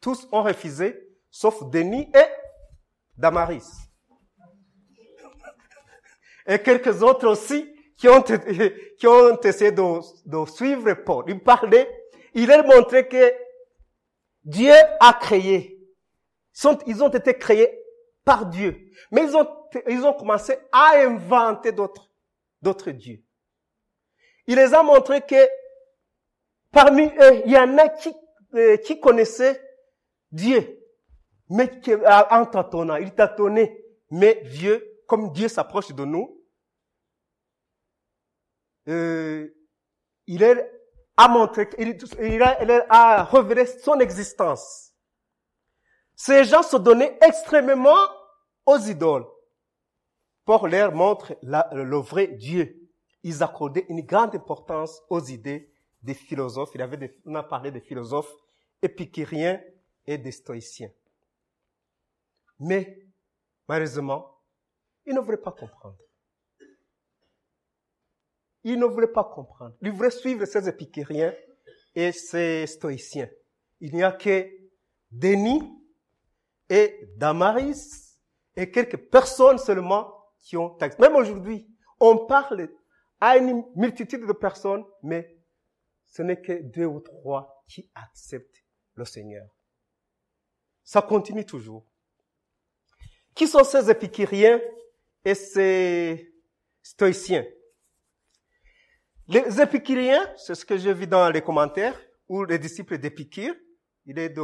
Tous 0.00 0.28
ont 0.32 0.42
refusé 0.42 1.08
sauf 1.30 1.62
Denis 1.70 2.10
et 2.14 2.26
Damaris. 3.16 3.66
Et 6.46 6.58
quelques 6.58 7.02
autres 7.02 7.28
aussi 7.28 7.72
qui 7.96 8.08
ont, 8.08 8.22
qui 8.98 9.06
ont 9.06 9.40
essayé 9.42 9.72
de, 9.72 9.82
de 10.26 10.50
suivre 10.50 10.92
Paul. 10.94 11.24
Il 11.28 11.40
parlait, 11.40 11.88
il 12.34 12.46
leur 12.46 12.64
montrait 12.66 13.06
que 13.06 13.32
Dieu 14.44 14.72
a 15.00 15.12
créé. 15.14 15.78
Ils 16.86 17.02
ont 17.02 17.08
été 17.08 17.34
créés 17.34 17.82
par 18.24 18.46
Dieu. 18.46 18.90
Mais 19.10 19.24
ils 19.24 19.36
ont, 19.36 19.48
ils 19.88 20.04
ont 20.04 20.12
commencé 20.12 20.56
à 20.72 20.96
inventer 20.96 21.72
d'autres, 21.72 22.10
d'autres 22.60 22.90
dieux. 22.90 23.22
Il 24.46 24.56
les 24.56 24.74
a 24.74 24.82
montré 24.82 25.22
que 25.22 25.48
parmi 26.72 27.04
eux, 27.04 27.42
il 27.46 27.52
y 27.52 27.58
en 27.58 27.78
a 27.78 27.88
qui, 27.88 28.12
euh, 28.54 28.76
qui 28.78 28.98
connaissaient 28.98 29.60
Dieu 30.32 30.80
mais 31.50 31.68
en 32.30 32.46
tâtonnant, 32.46 32.96
il 32.96 33.12
tâtonnait, 33.12 33.84
mais 34.10 34.40
vieux, 34.44 35.02
comme 35.06 35.32
Dieu 35.32 35.48
s'approche 35.48 35.92
de 35.92 36.04
nous, 36.04 36.40
euh, 38.88 39.48
il 40.28 40.44
a 41.20 41.28
montré, 41.28 41.68
il, 41.78 42.42
a, 42.88 43.24
révélé 43.24 43.66
son 43.66 44.00
existence. 44.00 44.94
Ces 46.16 46.44
gens 46.44 46.62
se 46.62 46.78
donnaient 46.78 47.18
extrêmement 47.20 48.08
aux 48.64 48.78
idoles. 48.78 49.26
Pour 50.46 50.66
leur 50.66 50.92
montre 50.92 51.36
le 51.42 51.96
vrai 51.98 52.28
Dieu. 52.28 52.76
Ils 53.22 53.42
accordaient 53.42 53.84
une 53.90 54.00
grande 54.00 54.34
importance 54.34 55.02
aux 55.10 55.22
idées 55.22 55.70
des 56.02 56.14
philosophes. 56.14 56.70
Il 56.74 56.80
avait 56.80 56.96
des, 56.96 57.14
on 57.26 57.34
a 57.34 57.42
parlé 57.42 57.70
des 57.70 57.80
philosophes 57.80 58.34
épicuriens 58.80 59.60
et 60.06 60.16
des 60.16 60.32
stoïciens. 60.32 60.90
Mais, 62.58 63.06
malheureusement, 63.68 64.40
il 65.04 65.14
ne 65.14 65.20
voulait 65.20 65.36
pas 65.36 65.52
comprendre. 65.52 65.98
Il 68.64 68.78
ne 68.78 68.84
voulait 68.84 69.06
pas 69.06 69.24
comprendre. 69.24 69.74
Il 69.80 69.90
voulait 69.90 70.10
suivre 70.10 70.44
ces 70.44 70.68
épicuriens 70.68 71.34
et 71.94 72.12
ces 72.12 72.66
stoïciens. 72.66 73.28
Il 73.80 73.94
n'y 73.94 74.02
a 74.02 74.12
que 74.12 74.46
Denis 75.10 75.62
et 76.68 77.08
Damaris 77.16 78.16
et 78.56 78.70
quelques 78.70 78.98
personnes 79.10 79.58
seulement 79.58 80.14
qui 80.38 80.56
ont 80.56 80.76
Même 80.98 81.16
aujourd'hui, 81.16 81.68
on 81.98 82.26
parle 82.26 82.68
à 83.20 83.36
une 83.36 83.64
multitude 83.76 84.26
de 84.26 84.32
personnes, 84.32 84.84
mais 85.02 85.36
ce 86.06 86.22
n'est 86.22 86.40
que 86.40 86.62
deux 86.62 86.86
ou 86.86 87.00
trois 87.00 87.62
qui 87.68 87.90
acceptent 87.94 88.64
le 88.94 89.04
Seigneur. 89.04 89.46
Ça 90.82 91.02
continue 91.02 91.44
toujours. 91.44 91.86
Qui 93.34 93.46
sont 93.46 93.64
ces 93.64 93.90
épicuriens 93.90 94.60
et 95.24 95.34
ces 95.34 96.34
stoïciens? 96.82 97.46
Les 99.32 99.60
épicuriens, 99.60 100.28
c'est 100.36 100.56
ce 100.56 100.64
que 100.64 100.76
j'ai 100.76 100.92
vu 100.92 101.06
dans 101.06 101.30
les 101.30 101.40
commentaires, 101.40 101.96
ou 102.28 102.42
les 102.42 102.58
disciples 102.58 102.98
d'Épicure, 102.98 103.54
il 104.04 104.18
est 104.18 104.30
de 104.30 104.42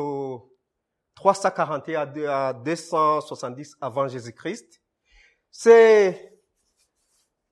341 1.16 2.28
à 2.28 2.52
270 2.52 3.78
avant 3.81 4.07
Jésus-Christ. 4.07 4.81
Ces, 5.50 6.38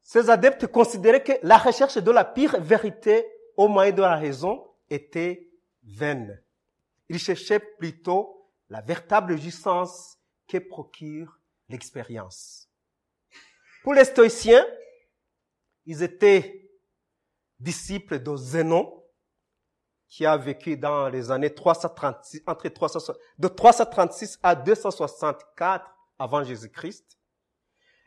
ces 0.01 0.31
adeptes 0.31 0.69
considéraient 0.69 1.25
que 1.25 1.33
la 1.43 1.59
recherche 1.59 1.99
de 1.99 2.11
la 2.13 2.25
pire 2.25 2.61
vérité 2.61 3.27
au 3.57 3.67
moyen 3.67 3.91
de 3.91 4.03
la 4.03 4.15
raison 4.15 4.65
était 4.89 5.51
vaine. 5.83 6.41
Ils 7.09 7.19
cherchaient 7.19 7.59
plutôt 7.59 8.49
la 8.69 8.81
véritable 8.81 9.37
jouissance 9.41 10.19
que 10.47 10.59
procure 10.59 11.41
l'expérience. 11.69 12.71
Pour 13.83 13.95
les 13.95 14.05
stoïciens, 14.05 14.65
ils 15.85 16.01
étaient 16.05 16.64
disciples 17.65 18.23
de 18.23 18.37
Zénon, 18.37 19.03
qui 20.09 20.25
a 20.27 20.37
vécu 20.37 20.77
dans 20.77 21.09
les 21.09 21.31
années 21.31 21.53
336, 21.53 22.43
entre 22.47 22.69
300, 22.69 23.15
de 23.39 23.49
336 23.49 24.39
à 24.43 24.55
264 24.55 25.85
avant 26.19 26.45
Jésus-Christ. 26.45 27.19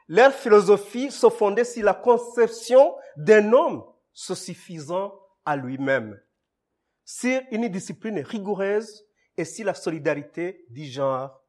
Leur 0.08 0.32
philosophie 0.32 1.12
se 1.12 1.30
fondait 1.30 1.66
sur 1.66 1.84
la 1.84 1.94
conception 1.94 2.96
d'un 3.18 3.52
homme 3.52 3.84
se 4.14 4.36
suffisant 4.36 5.20
à 5.44 5.58
lui-même, 5.58 6.18
sur 7.04 7.42
une 7.52 7.68
discipline 7.68 8.20
rigoureuse 8.20 9.06
et 9.36 9.44
sur 9.44 9.66
la 9.66 9.74
solidarité 9.74 10.66
du 10.70 10.86
genre 10.86 11.44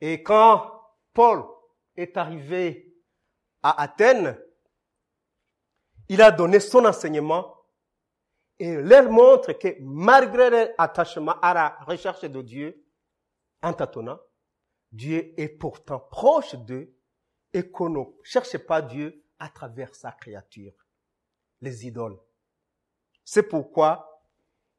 et 0.00 0.22
quand 0.22 0.72
Paul 1.12 1.44
est 1.96 2.16
arrivé 2.16 2.94
à 3.62 3.82
Athènes, 3.82 4.38
il 6.08 6.22
a 6.22 6.30
donné 6.30 6.60
son 6.60 6.84
enseignement 6.84 7.54
et 8.58 8.76
leur 8.76 9.10
montre 9.10 9.52
que 9.52 9.76
malgré 9.80 10.50
leur 10.50 10.68
attachement 10.78 11.38
à 11.40 11.52
la 11.52 11.78
recherche 11.86 12.22
de 12.22 12.42
Dieu, 12.42 12.84
en 13.62 13.72
tâtonnant, 13.72 14.18
Dieu 14.92 15.34
est 15.36 15.48
pourtant 15.48 16.00
proche 16.00 16.54
d'eux 16.54 16.94
et 17.52 17.70
qu'on 17.70 17.90
ne 17.90 18.04
cherche 18.22 18.56
pas 18.58 18.80
Dieu 18.80 19.24
à 19.38 19.48
travers 19.48 19.94
sa 19.94 20.12
créature, 20.12 20.72
les 21.60 21.86
idoles. 21.86 22.18
C'est 23.24 23.42
pourquoi 23.42 24.22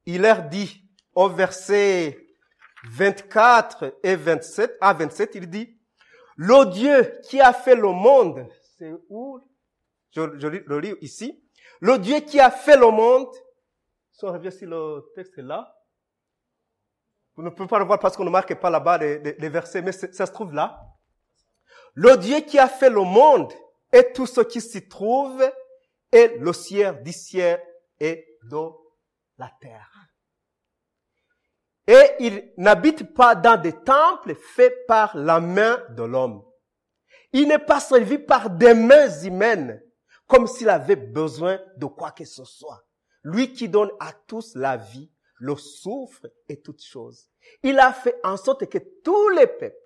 il 0.05 0.21
leur 0.21 0.43
dit 0.43 0.83
au 1.13 1.29
verset 1.29 2.17
24 2.91 3.99
et 4.03 4.15
27, 4.15 4.77
à 4.79 4.93
27, 4.93 5.35
il 5.35 5.49
dit, 5.49 5.77
le 6.37 6.71
Dieu 6.71 7.19
qui 7.23 7.41
a 7.41 7.51
fait 7.51 7.75
le 7.75 7.91
monde, 7.91 8.47
c'est 8.77 8.93
où? 9.09 9.39
Je, 10.11 10.21
le 10.21 10.79
lis 10.79 10.95
ici. 11.01 11.43
Le 11.79 11.97
Dieu 11.97 12.19
qui 12.21 12.39
a 12.39 12.49
fait 12.49 12.77
le 12.77 12.89
monde, 12.89 13.29
si 14.11 14.25
on 14.25 14.31
revient 14.31 14.51
sur 14.51 14.67
le 14.67 15.11
texte 15.15 15.37
là, 15.37 15.73
vous 17.35 17.43
ne 17.43 17.49
pouvez 17.49 17.67
pas 17.67 17.77
le 17.77 17.85
voir 17.85 17.99
parce 17.99 18.17
qu'on 18.17 18.25
ne 18.25 18.31
marque 18.31 18.55
pas 18.55 18.71
là-bas 18.71 18.97
les, 18.97 19.49
versets, 19.49 19.83
mais 19.83 19.91
ça 19.91 20.25
se 20.25 20.31
trouve 20.31 20.53
là. 20.53 20.81
Le 21.93 22.17
Dieu 22.17 22.39
qui 22.41 22.57
a 22.57 22.67
fait 22.67 22.89
le 22.89 23.03
monde 23.03 23.53
et 23.93 24.11
tout 24.11 24.25
ce 24.25 24.41
qui 24.41 24.59
s'y 24.59 24.87
trouve, 24.87 25.43
et 26.11 26.37
le 26.39 26.53
ciel 26.53 27.03
du 27.03 27.11
ciel 27.11 27.61
et 27.99 28.25
de 28.43 28.63
la 29.37 29.51
terre. 29.61 29.91
Et 31.85 32.15
il 32.19 32.53
n'habite 32.57 33.13
pas 33.13 33.35
dans 33.35 33.59
des 33.59 33.73
temples 33.73 34.35
faits 34.35 34.85
par 34.87 35.15
la 35.15 35.39
main 35.39 35.81
de 35.89 36.03
l'homme. 36.03 36.43
Il 37.31 37.47
n'est 37.47 37.59
pas 37.59 37.79
servi 37.79 38.17
par 38.17 38.49
des 38.49 38.73
mains 38.73 39.09
humaines, 39.21 39.81
comme 40.27 40.47
s'il 40.47 40.69
avait 40.69 40.95
besoin 40.95 41.59
de 41.77 41.85
quoi 41.85 42.11
que 42.11 42.25
ce 42.25 42.43
soit. 42.43 42.85
Lui 43.23 43.53
qui 43.53 43.69
donne 43.69 43.89
à 43.99 44.13
tous 44.27 44.55
la 44.55 44.77
vie, 44.77 45.09
le 45.39 45.55
souffre 45.55 46.27
et 46.47 46.61
toutes 46.61 46.83
choses. 46.83 47.29
Il 47.63 47.79
a 47.79 47.93
fait 47.93 48.19
en 48.23 48.37
sorte 48.37 48.65
que 48.67 48.77
tous 49.03 49.29
les 49.29 49.47
peuples, 49.47 49.77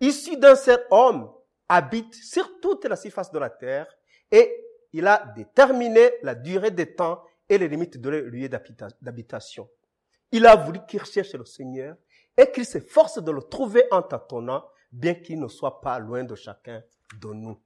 issus 0.00 0.36
d'un 0.36 0.56
seul 0.56 0.84
homme, 0.90 1.32
habitent 1.68 2.14
sur 2.14 2.60
toute 2.60 2.84
la 2.86 2.96
surface 2.96 3.30
de 3.30 3.38
la 3.38 3.50
terre 3.50 3.86
et 4.30 4.64
il 4.92 5.06
a 5.06 5.32
déterminé 5.36 6.10
la 6.22 6.34
durée 6.34 6.70
des 6.70 6.94
temps 6.94 7.22
et 7.48 7.58
les 7.58 7.68
limites 7.68 8.00
de 8.00 8.08
leur 8.08 8.22
lieu 8.22 8.48
d'habitation. 8.48 9.68
Il 10.32 10.46
a 10.46 10.56
voulu 10.56 10.80
qu'il 10.86 11.00
recherche 11.00 11.32
le 11.34 11.44
Seigneur 11.44 11.96
et 12.36 12.50
qu'il 12.50 12.64
s'efforce 12.64 13.22
de 13.22 13.30
le 13.30 13.42
trouver 13.42 13.84
en 13.90 14.02
tâtonnant, 14.02 14.64
bien 14.92 15.14
qu'il 15.14 15.40
ne 15.40 15.48
soit 15.48 15.80
pas 15.80 15.98
loin 15.98 16.24
de 16.24 16.34
chacun 16.34 16.82
de 17.20 17.28
nous. 17.32 17.60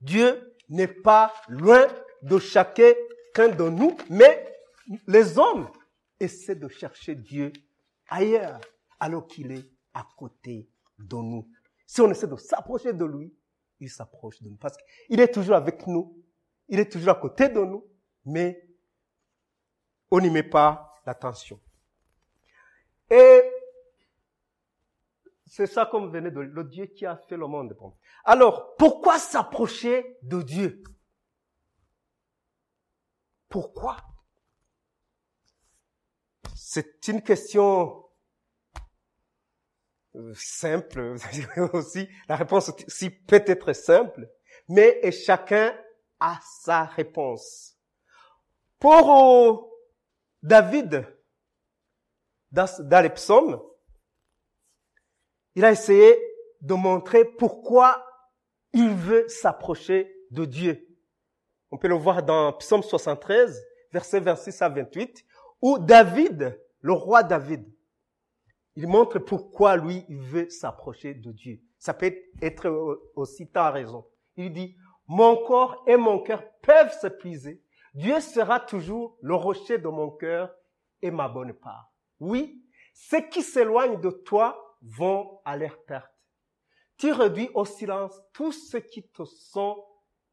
Dieu 0.00 0.56
n'est 0.68 0.88
pas 0.88 1.32
loin 1.48 1.86
de 2.22 2.38
chacun 2.38 2.94
de 3.36 3.68
nous, 3.68 3.96
mais 4.10 4.52
les 5.06 5.38
hommes 5.38 5.68
essaient 6.18 6.56
de 6.56 6.68
chercher 6.68 7.14
Dieu 7.14 7.52
ailleurs, 8.08 8.60
alors 8.98 9.26
qu'il 9.26 9.52
est 9.52 9.70
à 9.94 10.06
côté 10.16 10.68
de 10.98 11.16
nous. 11.16 11.48
Si 11.86 12.00
on 12.00 12.10
essaie 12.10 12.26
de 12.26 12.36
s'approcher 12.36 12.92
de 12.92 13.04
lui, 13.04 13.32
il 13.80 13.88
s'approche 13.88 14.42
de 14.42 14.48
nous. 14.48 14.56
Parce 14.56 14.76
qu'il 14.76 15.20
est 15.20 15.32
toujours 15.32 15.54
avec 15.54 15.86
nous, 15.86 16.22
il 16.68 16.80
est 16.80 16.90
toujours 16.90 17.10
à 17.10 17.14
côté 17.14 17.48
de 17.48 17.60
nous, 17.60 17.84
mais 18.24 18.66
on 20.10 20.20
n'y 20.20 20.30
met 20.30 20.42
pas 20.42 20.94
l'attention. 21.06 21.60
C'est 25.48 25.66
ça 25.66 25.86
comme 25.86 26.10
venait 26.10 26.30
de 26.30 26.40
le 26.40 26.64
Dieu 26.64 26.86
qui 26.86 27.06
a 27.06 27.16
fait 27.16 27.36
le 27.36 27.46
monde. 27.46 27.76
Alors, 28.24 28.74
pourquoi 28.76 29.18
s'approcher 29.18 30.18
de 30.22 30.42
Dieu? 30.42 30.82
Pourquoi? 33.48 33.96
C'est 36.54 37.08
une 37.08 37.22
question 37.22 38.04
euh, 40.16 40.32
simple 40.34 41.16
aussi. 41.72 42.08
La 42.28 42.36
réponse 42.36 42.70
aussi 42.86 43.10
peut 43.10 43.42
être 43.46 43.72
simple, 43.72 44.28
mais 44.68 45.10
chacun 45.12 45.74
a 46.20 46.38
sa 46.62 46.84
réponse. 46.84 47.76
Pour 48.78 49.72
David, 50.42 51.06
dans 52.50 53.02
les 53.02 53.10
psaumes, 53.10 53.60
il 55.58 55.64
a 55.64 55.72
essayé 55.72 56.16
de 56.60 56.74
montrer 56.74 57.24
pourquoi 57.24 58.06
il 58.72 58.90
veut 58.90 59.26
s'approcher 59.26 60.08
de 60.30 60.44
Dieu. 60.44 60.86
On 61.72 61.78
peut 61.78 61.88
le 61.88 61.96
voir 61.96 62.22
dans 62.22 62.52
Psaume 62.52 62.84
73, 62.84 63.60
verset 63.92 64.20
26 64.20 64.62
à 64.62 64.68
28, 64.68 65.24
où 65.60 65.80
David, 65.80 66.62
le 66.80 66.92
roi 66.92 67.24
David, 67.24 67.68
il 68.76 68.86
montre 68.86 69.18
pourquoi 69.18 69.76
lui, 69.76 70.04
il 70.08 70.20
veut 70.20 70.48
s'approcher 70.48 71.14
de 71.14 71.32
Dieu. 71.32 71.60
Ça 71.76 71.92
peut 71.92 72.14
être 72.40 73.10
aussi 73.16 73.50
ta 73.50 73.72
raison. 73.72 74.06
Il 74.36 74.52
dit, 74.52 74.76
mon 75.08 75.44
corps 75.44 75.82
et 75.88 75.96
mon 75.96 76.20
cœur 76.20 76.44
peuvent 76.62 76.96
s'épuiser. 77.00 77.64
Dieu 77.94 78.20
sera 78.20 78.60
toujours 78.60 79.18
le 79.22 79.34
rocher 79.34 79.78
de 79.78 79.88
mon 79.88 80.12
cœur 80.12 80.54
et 81.02 81.10
ma 81.10 81.26
bonne 81.26 81.52
part. 81.52 81.90
Oui, 82.20 82.62
ceux 82.94 83.22
qui 83.22 83.42
s'éloignent 83.42 84.00
de 84.00 84.10
toi 84.10 84.64
vont 84.82 85.40
à 85.44 85.56
leur 85.56 85.82
perte. 85.84 86.12
Tu 86.96 87.12
réduis 87.12 87.50
au 87.54 87.64
silence 87.64 88.20
tous 88.32 88.52
ceux 88.52 88.80
qui 88.80 89.08
te 89.08 89.24
sont 89.24 89.84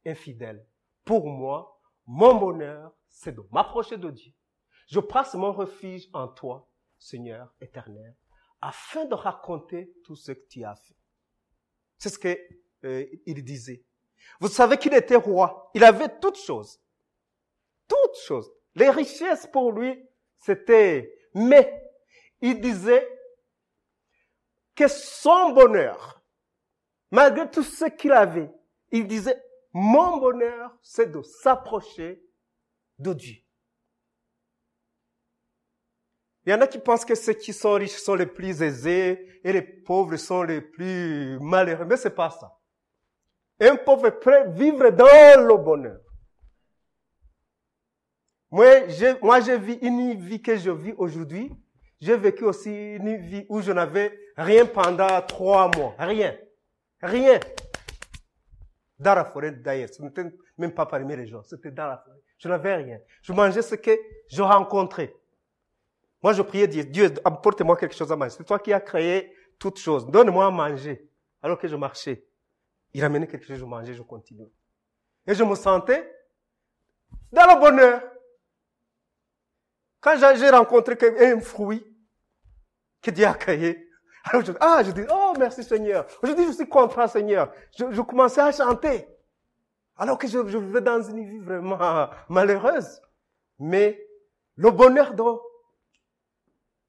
infidèles. 0.06 0.66
Pour 1.04 1.28
moi, 1.28 1.80
mon 2.08 2.36
bonheur, 2.36 2.92
c'est 3.08 3.36
de 3.36 3.44
m'approcher 3.52 3.98
de 3.98 4.10
Dieu. 4.10 4.34
Je 4.88 5.00
place 5.00 5.34
mon 5.36 5.52
refuge 5.52 6.08
en 6.14 6.28
toi, 6.28 6.70
Seigneur 6.98 7.54
éternel, 7.62 8.16
afin 8.62 9.06
de 9.06 9.14
raconter 9.14 9.94
tout 10.04 10.16
ce 10.16 10.32
que 10.32 10.48
tu 10.50 10.64
as 10.64 10.76
fait. 10.76 10.96
C'est 11.98 12.10
ce 12.10 12.20
qu'il 12.20 12.38
euh, 12.84 13.42
disait. 13.42 13.84
Vous 14.40 14.48
savez 14.48 14.78
qu'il 14.78 14.94
était 14.94 15.16
roi. 15.16 15.72
Il 15.74 15.84
avait 15.84 16.20
toutes 16.20 16.38
choses. 16.38 16.80
Toutes 17.88 18.18
choses. 18.26 18.52
Les 18.76 18.90
richesses 18.90 19.48
pour 19.48 19.72
lui, 19.72 20.08
c'était... 20.38 21.12
Mais 21.34 21.84
il 22.42 22.60
disait 22.62 23.08
que 24.76 24.88
son 24.88 25.52
bonheur, 25.52 26.22
malgré 27.12 27.50
tout 27.50 27.64
ce 27.64 27.86
qu'il 27.86 28.12
avait, 28.12 28.52
il 28.92 29.08
disait, 29.08 29.42
mon 29.74 30.18
bonheur, 30.18 30.78
c'est 30.82 31.12
de 31.12 31.22
s'approcher 31.22 32.24
de 33.00 33.14
Dieu. 33.14 33.36
Il 36.46 36.52
y 36.52 36.54
en 36.54 36.62
a 36.62 36.68
qui 36.68 36.78
pensent 36.78 37.06
que 37.06 37.16
ceux 37.16 37.34
qui 37.34 37.54
sont 37.54 37.74
riches 37.74 37.98
sont 37.98 38.16
les 38.16 38.28
plus 38.28 38.62
aisés 38.62 39.40
et 39.44 39.52
les 39.52 39.64
pauvres 39.64 40.16
sont 40.16 40.44
les 40.44 40.62
plus 40.62 41.40
malheureux. 41.40 41.86
Mais 41.86 41.98
c'est 41.98 42.12
pas 42.12 42.30
ça. 42.30 42.56
Un 43.60 43.76
pauvre 43.78 44.08
est 44.08 44.20
prêt 44.20 44.50
vivre 44.52 44.92
dans 44.92 45.48
le 45.48 45.58
bonheur. 45.58 46.00
Moi, 48.52 48.88
j'ai, 48.88 49.20
moi, 49.22 49.42
j'ai 49.42 49.58
vu 49.58 49.74
une 49.82 50.14
vie 50.14 50.42
que 50.42 50.56
je 50.56 50.70
vis 50.70 50.94
aujourd'hui. 50.98 51.52
J'ai 52.00 52.16
vécu 52.16 52.44
aussi 52.44 52.70
une 52.70 53.18
vie 53.18 53.46
où 53.50 53.62
je 53.62 53.72
n'avais 53.72 54.18
rien 54.38 54.66
pendant 54.66 55.22
trois 55.22 55.70
mois. 55.76 55.96
Rien. 55.98 56.36
Rien. 57.02 57.40
Dans 58.98 59.16
la 59.16 59.26
forêt 59.26 59.52
d'ailleurs. 59.52 59.90
Ce 59.90 60.02
n'était 60.02 60.26
même 60.58 60.74
pas 60.74 60.86
parmi 60.86 61.16
les 61.16 61.28
gens. 61.28 61.44
C'était 61.44 61.72
dans 61.72 61.88
la 61.88 61.98
forêt. 61.98 62.20
Je 62.38 62.48
n'avais 62.48 62.76
rien. 62.76 63.00
Je 63.22 63.34
mangeais 63.34 63.62
ce 63.62 63.76
que 63.76 63.92
je 64.30 64.42
rencontrais. 64.42 65.16
Moi, 66.22 66.34
je 66.34 66.42
priais 66.42 66.68
Dieu, 66.68 66.84
Dieu, 66.84 67.14
apporte-moi 67.24 67.78
quelque 67.78 67.96
chose 67.96 68.12
à 68.12 68.16
manger. 68.16 68.36
C'est 68.38 68.44
toi 68.44 68.58
qui 68.60 68.74
as 68.74 68.80
créé 68.80 69.36
toutes 69.60 69.78
choses. 69.78 70.08
Donne-moi 70.08 70.46
à 70.46 70.52
manger. 70.52 71.10
Alors 71.42 71.60
que 71.60 71.68
je 71.68 71.76
marchais. 71.76 72.26
Il 72.94 73.04
amenait 73.04 73.28
quelque 73.28 73.46
chose, 73.46 73.58
je 73.58 73.66
mangeais, 73.66 73.94
je 73.94 74.02
continuais. 74.02 74.52
Et 75.28 75.36
je 75.36 75.44
me 75.44 75.54
sentais 75.56 76.12
dans 77.32 77.46
le 77.54 77.60
bonheur. 77.60 78.02
Quand 80.00 80.18
j'ai 80.36 80.50
rencontré 80.50 80.98
un 81.20 81.40
fruit 81.40 81.86
que 83.02 83.12
Dieu 83.12 83.26
a 83.26 83.34
créé, 83.34 83.85
alors 84.26 84.44
je, 84.44 84.52
ah, 84.60 84.82
je 84.84 84.92
dis, 84.92 85.04
oh, 85.10 85.34
merci 85.38 85.64
Seigneur. 85.64 86.06
Aujourd'hui, 86.22 86.48
je 86.48 86.54
suis 86.54 86.68
content, 86.68 87.08
Seigneur. 87.08 87.54
Je, 87.78 87.92
je 87.92 88.02
commençais 88.02 88.42
à 88.42 88.52
chanter. 88.52 89.08
Alors 89.98 90.18
que 90.18 90.28
je, 90.28 90.48
je 90.48 90.58
vivais 90.58 90.82
dans 90.82 91.02
une 91.02 91.24
vie 91.24 91.40
vraiment 91.40 92.10
malheureuse. 92.30 93.02
Mais 93.60 94.04
le 94.56 94.72
bonheur 94.72 95.14
de 95.14 95.24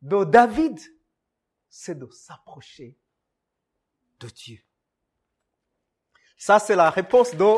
de 0.02 0.24
David, 0.24 0.78
c'est 1.68 1.98
de 1.98 2.08
s'approcher 2.10 2.96
de 4.20 4.28
Dieu. 4.28 4.58
Ça, 6.38 6.58
c'est 6.58 6.76
la 6.76 6.90
réponse 6.90 7.34
de, 7.34 7.54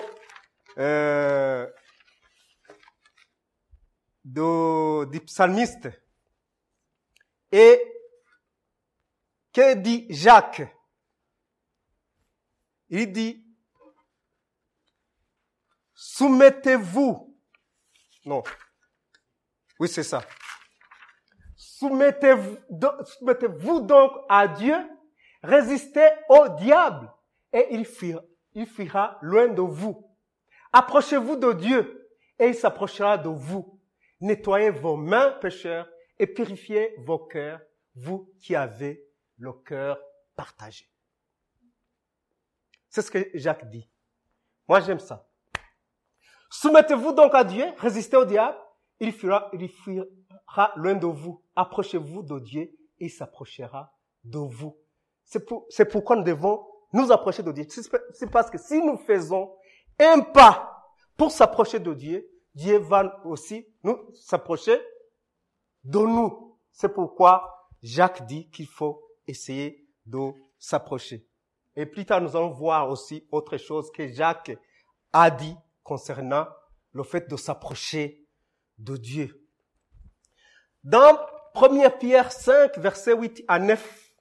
euh, 0.78 1.68
de, 4.24 5.04
du 5.06 5.20
psalmiste. 5.20 5.88
Et 7.52 7.97
que 9.58 9.74
dit 9.74 10.06
Jacques? 10.08 10.62
Il 12.90 13.12
dit, 13.12 13.44
soumettez-vous. 15.94 17.36
Non. 18.24 18.44
Oui, 19.80 19.88
c'est 19.88 20.04
ça. 20.04 20.22
Soumettez-vous 21.56 22.60
donc 23.80 24.12
à 24.28 24.46
Dieu, 24.46 24.76
résistez 25.42 26.08
au 26.28 26.48
diable 26.50 27.12
et 27.52 27.66
il 27.74 27.84
il 28.52 28.66
fuira 28.66 29.18
loin 29.22 29.48
de 29.48 29.62
vous. 29.62 30.08
Approchez-vous 30.72 31.34
de 31.34 31.52
Dieu 31.54 32.08
et 32.38 32.46
il 32.46 32.54
s'approchera 32.54 33.18
de 33.18 33.28
vous. 33.28 33.80
Nettoyez 34.20 34.70
vos 34.70 34.96
mains, 34.96 35.32
pécheurs, 35.40 35.88
et 36.16 36.28
purifiez 36.28 36.94
vos 36.98 37.18
cœurs, 37.18 37.60
vous 37.96 38.32
qui 38.40 38.54
avez 38.54 39.07
le 39.38 39.52
cœur 39.52 39.98
partagé. 40.36 40.88
C'est 42.88 43.02
ce 43.02 43.10
que 43.10 43.30
Jacques 43.34 43.68
dit. 43.70 43.88
Moi, 44.66 44.80
j'aime 44.80 44.98
ça. 44.98 45.26
Soumettez-vous 46.50 47.12
donc 47.12 47.34
à 47.34 47.44
Dieu, 47.44 47.66
résistez 47.78 48.16
au 48.16 48.24
diable, 48.24 48.56
il 49.00 49.12
fuira, 49.12 49.50
il 49.52 49.68
fuira 49.68 50.72
loin 50.76 50.94
de 50.94 51.06
vous. 51.06 51.42
Approchez-vous 51.54 52.22
de 52.22 52.38
Dieu 52.38 52.78
il 53.00 53.10
s'approchera 53.10 53.92
de 54.24 54.38
vous. 54.38 54.76
C'est 55.24 55.44
pour, 55.44 55.66
pourquoi 55.90 56.16
nous 56.16 56.22
devons 56.22 56.66
nous 56.92 57.12
approcher 57.12 57.42
de 57.42 57.52
Dieu. 57.52 57.66
C'est 57.68 58.30
parce 58.30 58.50
que 58.50 58.58
si 58.58 58.80
nous 58.82 58.96
faisons 58.96 59.54
un 59.98 60.20
pas 60.20 60.92
pour 61.16 61.30
s'approcher 61.30 61.78
de 61.78 61.92
Dieu, 61.92 62.28
Dieu 62.54 62.78
va 62.78 63.20
aussi 63.24 63.66
nous 63.82 63.98
s'approcher 64.14 64.80
de 65.84 65.98
nous. 65.98 66.58
C'est 66.72 66.92
pourquoi 66.92 67.68
Jacques 67.82 68.26
dit 68.26 68.48
qu'il 68.50 68.66
faut 68.66 69.07
essayer 69.28 69.86
de 70.06 70.32
s'approcher. 70.58 71.26
Et 71.76 71.86
plus 71.86 72.04
tard, 72.04 72.20
nous 72.20 72.34
allons 72.36 72.50
voir 72.50 72.90
aussi 72.90 73.26
autre 73.30 73.56
chose 73.56 73.90
que 73.92 74.08
Jacques 74.08 74.56
a 75.12 75.30
dit 75.30 75.54
concernant 75.82 76.48
le 76.92 77.02
fait 77.02 77.28
de 77.28 77.36
s'approcher 77.36 78.26
de 78.78 78.96
Dieu. 78.96 79.48
Dans 80.82 81.18
1 81.54 81.90
Pierre 81.90 82.32
5, 82.32 82.78
verset 82.78 83.14
8 83.14 83.44
à 83.48 83.58
9, 83.58 84.12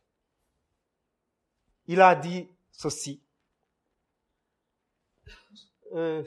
il 1.88 2.02
a 2.02 2.16
dit 2.16 2.48
ceci. 2.72 3.24
Euh, 5.94 6.24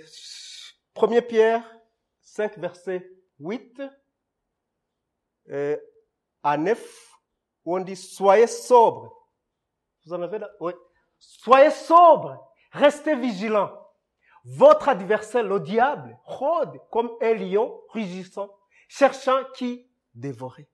1 0.97 1.23
Pierre 1.23 1.65
5, 2.23 2.59
verset 2.59 3.11
8 3.39 3.83
euh, 5.51 5.77
à 6.43 6.57
9, 6.57 7.10
où 7.65 7.77
on 7.77 7.81
dit 7.81 7.97
Soyez 7.97 8.47
sobres. 8.47 9.27
Vous 10.05 10.13
en 10.15 10.23
avez 10.23 10.39
là? 10.39 10.51
Oui. 10.61 10.73
Soyez 11.19 11.71
sobres, 11.71 12.39
restez 12.73 13.15
vigilants. 13.15 13.77
Votre 14.45 14.89
adversaire, 14.89 15.43
le 15.43 15.61
diable, 15.61 16.19
rôde 16.25 16.81
comme 16.91 17.11
un 17.21 17.35
lion 17.35 17.79
rugissant, 17.91 18.49
cherchant 18.89 19.45
qui 19.55 19.87
dévorer. 20.15 20.69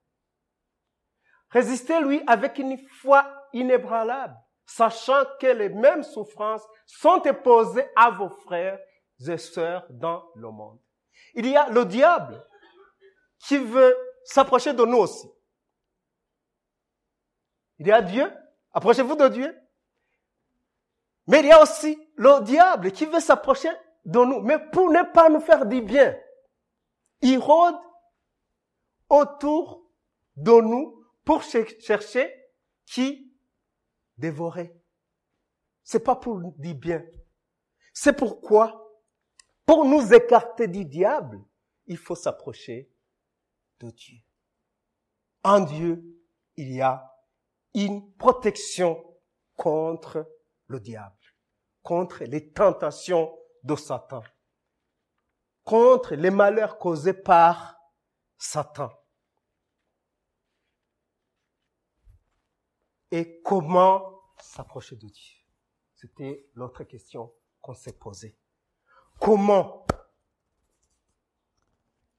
Résistez-lui 1.51 2.23
avec 2.27 2.59
une 2.59 2.79
foi 3.01 3.27
inébranlable, 3.53 4.37
sachant 4.67 5.25
que 5.41 5.47
les 5.47 5.69
mêmes 5.69 6.03
souffrances 6.03 6.67
sont 6.87 7.27
imposées 7.27 7.87
à 7.97 8.11
vos 8.11 8.29
frères 8.29 8.79
et 9.27 9.39
sœurs 9.39 9.87
dans 9.91 10.25
le 10.35 10.51
monde. 10.51 10.79
Il 11.35 11.47
y 11.47 11.57
a 11.57 11.69
le 11.69 11.85
diable 11.85 12.45
qui 13.39 13.59
veut 13.59 13.97
s'approcher 14.25 14.73
de 14.73 14.85
nous 14.85 14.99
aussi. 14.99 15.29
Il 17.79 17.87
y 17.87 17.93
a 17.93 18.03
Dieu, 18.03 18.33
approchez-vous 18.73 19.17
de 19.17 19.29
Dieu. 19.29 19.57
Mais 21.27 21.41
il 21.41 21.47
y 21.47 21.53
a 21.53 21.63
aussi 21.63 21.99
le 22.17 22.43
diable 22.45 22.93
qui 22.93 23.05
veut 23.05 23.21
s'approcher 23.21 23.71
de 24.05 24.19
nous, 24.21 24.41
mais 24.41 24.59
pour 24.71 24.91
ne 24.91 25.03
pas 25.13 25.29
nous 25.29 25.41
faire 25.41 25.67
du 25.67 25.83
bien. 25.83 26.17
Il 27.21 27.39
rôde 27.39 27.75
autour 29.09 29.91
de 30.37 30.53
nous 30.53 31.05
pour 31.25 31.43
chercher 31.43 32.33
qui 32.85 33.33
dévorer. 34.17 34.75
C'est 35.83 36.05
pas 36.05 36.17
pour 36.17 36.41
du 36.59 36.75
bien. 36.75 37.05
C'est 37.93 38.13
pourquoi, 38.13 38.93
pour 39.65 39.85
nous 39.85 40.13
écarter 40.13 40.69
du 40.69 40.85
diable, 40.85 41.43
il 41.87 41.97
faut 41.97 42.15
s'approcher 42.15 42.91
de 43.81 43.91
Dieu. 43.91 44.19
En 45.43 45.61
Dieu, 45.61 46.05
il 46.57 46.73
y 46.73 46.81
a 46.81 47.16
une 47.77 48.11
protection 48.15 49.05
contre 49.55 50.27
le 50.67 50.81
diable, 50.81 51.15
contre 51.83 52.25
les 52.25 52.51
tentations 52.51 53.39
de 53.63 53.77
Satan, 53.77 54.25
contre 55.63 56.15
les 56.15 56.31
malheurs 56.31 56.79
causés 56.79 57.13
par 57.13 57.77
Satan. 58.39 58.91
Et 63.11 63.43
comment 63.43 64.23
s'approcher 64.39 64.97
de 64.97 65.09
Dieu? 65.09 65.35
C'était 65.95 66.49
l'autre 66.55 66.83
question 66.85 67.33
qu'on 67.61 67.75
s'est 67.75 67.99
posée. 67.99 68.39
Comment? 69.21 69.87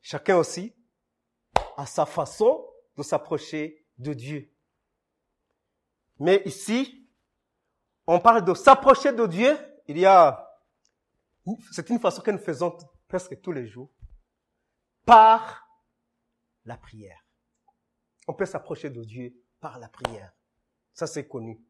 Chacun 0.01 0.37
aussi 0.37 0.75
a 1.75 1.85
sa 1.85 2.05
façon 2.05 2.65
de 2.95 3.03
s'approcher 3.03 3.85
de 3.97 4.13
Dieu. 4.13 4.56
Mais 6.19 6.41
ici, 6.45 7.07
on 8.05 8.19
parle 8.19 8.43
de 8.43 8.53
s'approcher 8.53 9.11
de 9.13 9.25
Dieu. 9.25 9.57
Il 9.87 9.97
y 9.97 10.05
a, 10.05 10.49
c'est 11.71 11.89
une 11.89 11.99
façon 11.99 12.21
que 12.21 12.31
nous 12.31 12.39
faisons 12.39 12.77
presque 13.07 13.39
tous 13.41 13.51
les 13.51 13.67
jours, 13.67 13.91
par 15.05 15.67
la 16.65 16.77
prière. 16.77 17.23
On 18.27 18.33
peut 18.33 18.45
s'approcher 18.45 18.89
de 18.89 19.03
Dieu 19.03 19.33
par 19.59 19.79
la 19.79 19.87
prière. 19.87 20.33
Ça, 20.93 21.07
c'est 21.07 21.27
connu. 21.27 21.63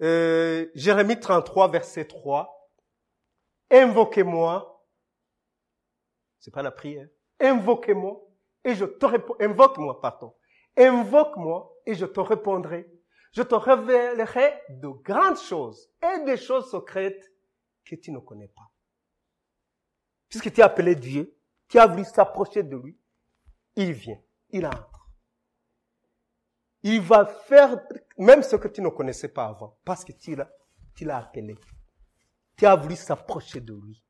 Euh, 0.00 0.70
Jérémie 0.74 1.18
33, 1.18 1.68
verset 1.70 2.04
3. 2.04 2.70
Invoquez-moi. 3.70 4.86
C'est 6.38 6.52
pas 6.52 6.62
la 6.62 6.70
prière. 6.70 7.08
Invoquez-moi 7.40 8.20
et 8.64 8.74
je 8.74 8.84
te 8.84 9.06
réponds. 9.06 9.34
Invoque-moi, 9.40 10.00
pardon. 10.00 10.34
Invoque-moi 10.76 11.77
et 11.88 11.94
je 11.94 12.04
te 12.04 12.20
répondrai. 12.20 12.86
Je 13.32 13.42
te 13.42 13.54
révélerai 13.54 14.62
de 14.68 14.88
grandes 14.88 15.38
choses 15.38 15.90
et 16.02 16.22
des 16.24 16.36
choses 16.36 16.70
secrètes 16.70 17.32
que 17.84 17.96
tu 17.96 18.12
ne 18.12 18.18
connais 18.18 18.48
pas. 18.48 18.70
Puisque 20.28 20.52
tu 20.52 20.60
as 20.60 20.66
appelé 20.66 20.94
Dieu, 20.94 21.34
tu 21.66 21.78
as 21.78 21.86
voulu 21.86 22.04
s'approcher 22.04 22.62
de 22.62 22.76
lui, 22.76 22.98
il 23.74 23.92
vient, 23.92 24.20
il 24.50 24.66
entre. 24.66 25.08
Il 26.82 27.00
va 27.00 27.24
faire 27.24 27.80
même 28.18 28.42
ce 28.42 28.56
que 28.56 28.68
tu 28.68 28.82
ne 28.82 28.90
connaissais 28.90 29.28
pas 29.28 29.46
avant, 29.46 29.78
parce 29.82 30.04
que 30.04 30.12
tu 30.12 30.36
l'as, 30.36 30.50
tu 30.94 31.06
l'as 31.06 31.18
appelé. 31.18 31.56
Tu 32.56 32.66
as 32.66 32.76
voulu 32.76 32.96
s'approcher 32.96 33.60
de 33.60 33.72
lui. 33.72 34.04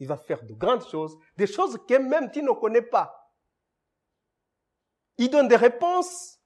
Il 0.00 0.06
va 0.06 0.18
faire 0.18 0.44
de 0.44 0.52
grandes 0.52 0.86
choses, 0.86 1.16
des 1.36 1.46
choses 1.46 1.78
que 1.88 1.94
même 1.94 2.30
tu 2.30 2.42
ne 2.42 2.52
connais 2.52 2.82
pas. 2.82 3.32
Il 5.16 5.30
donne 5.30 5.48
des 5.48 5.56
réponses, 5.56 6.40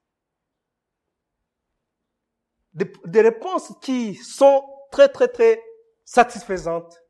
des, 3.05 3.21
réponses 3.21 3.73
qui 3.81 4.15
sont 4.15 4.65
très, 4.91 5.09
très, 5.09 5.29
très 5.29 5.63
satisfaisantes, 6.05 7.03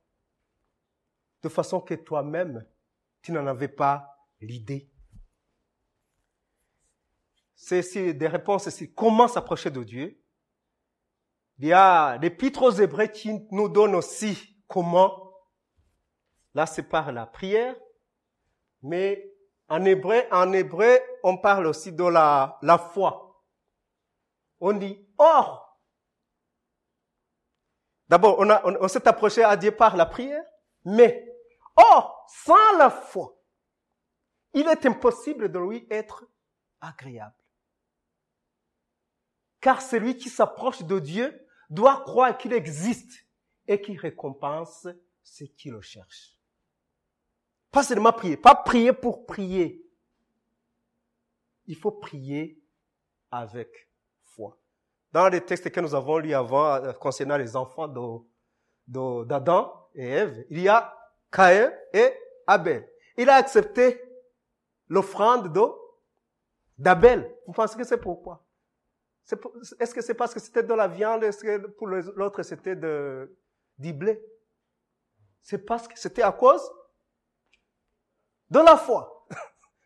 de 1.43 1.49
façon 1.49 1.81
que 1.81 1.95
toi-même, 1.95 2.67
tu 3.23 3.33
n'en 3.33 3.47
avais 3.47 3.69
pas 3.69 4.17
l'idée 4.41 4.91
c'est 7.59 8.15
des 8.15 8.29
réponses 8.29 8.67
ici. 8.67 8.93
Comment 8.95 9.29
s'approcher 9.29 9.71
de 9.71 9.83
Dieu? 9.83 10.23
Il 11.59 11.67
y 11.67 11.73
a 11.73 12.17
l'épître 12.19 12.63
aux 12.63 12.71
Hébreux 12.71 13.09
qui 13.09 13.33
nous 13.51 13.69
donne 13.69 13.97
aussi 13.97 14.57
comment. 14.69 15.35
Là, 16.55 16.67
c'est 16.67 16.85
par 16.85 17.11
la 17.11 17.27
prière. 17.27 17.75
Mais 18.83 19.35
en 19.69 19.85
hébreu, 19.85 20.23
en 20.31 20.53
hébreu, 20.53 20.99
on 21.25 21.37
parle 21.37 21.67
aussi 21.67 21.93
de 21.93 22.05
la, 22.05 22.59
la 22.63 22.79
foi. 22.79 23.28
On 24.61 24.73
dit 24.73 24.99
or. 25.19 25.79
D'abord, 28.09 28.39
on, 28.39 28.89
s'est 28.89 29.07
approché 29.07 29.45
à 29.45 29.57
Dieu 29.57 29.71
par 29.71 29.97
la 29.97 30.07
prière, 30.07 30.45
mais 30.85 31.31
or, 31.77 32.27
sans 32.29 32.79
la 32.79 32.91
foi, 32.91 33.39
il 34.55 34.67
est 34.67 34.87
impossible 34.87 35.51
de 35.51 35.59
lui 35.59 35.87
être 35.91 36.27
agréable. 36.81 37.35
Car 39.61 39.83
celui 39.83 40.17
qui 40.17 40.31
s'approche 40.31 40.83
de 40.83 40.99
Dieu 40.99 41.47
doit 41.69 42.01
croire 42.03 42.37
qu'il 42.39 42.53
existe 42.53 43.27
et 43.67 43.81
qu'il 43.81 43.99
récompense 43.99 44.89
ceux 45.23 45.47
qui 45.47 45.69
le 45.69 45.83
cherchent. 45.83 46.39
Pas 47.71 47.83
seulement 47.83 48.13
prier, 48.13 48.37
pas 48.37 48.55
prier 48.55 48.95
pour 48.95 49.27
prier. 49.27 49.85
Il 51.67 51.77
faut 51.77 51.93
prier 51.93 52.63
avec. 53.31 53.91
Dans 55.13 55.29
les 55.29 55.41
textes 55.41 55.71
que 55.71 55.81
nous 55.81 55.95
avons 55.95 56.19
lus 56.19 56.35
avant 56.35 56.75
euh, 56.75 56.93
concernant 56.93 57.37
les 57.37 57.57
enfants 57.57 57.89
d'Adam 58.87 59.89
et 59.95 60.07
Ève, 60.07 60.45
il 60.51 60.61
y 60.61 60.69
a 60.69 60.95
Caïn 61.31 61.73
et 61.93 62.13
Abel. 62.47 62.89
Il 63.17 63.29
a 63.31 63.37
accepté 63.37 64.03
l'offrande 64.89 65.53
d'Abel. 66.77 67.35
Vous 67.47 67.53
pensez 67.53 67.77
que 67.77 67.85
c'est 67.85 67.99
pourquoi? 67.99 68.45
Est-ce 69.79 69.95
que 69.95 70.01
c'est 70.01 70.15
parce 70.15 70.33
que 70.33 70.41
c'était 70.41 70.63
de 70.63 70.73
la 70.73 70.89
viande, 70.89 71.23
est-ce 71.23 71.43
que 71.43 71.67
pour 71.67 71.87
l'autre 71.87 72.43
c'était 72.43 72.77
de, 72.77 73.37
du 73.77 73.93
blé? 73.93 74.23
C'est 75.43 75.59
parce 75.59 75.87
que 75.87 75.99
c'était 75.99 76.23
à 76.23 76.33
cause 76.33 76.63
de 78.51 78.61
la 78.61 78.77
foi. 78.77 79.27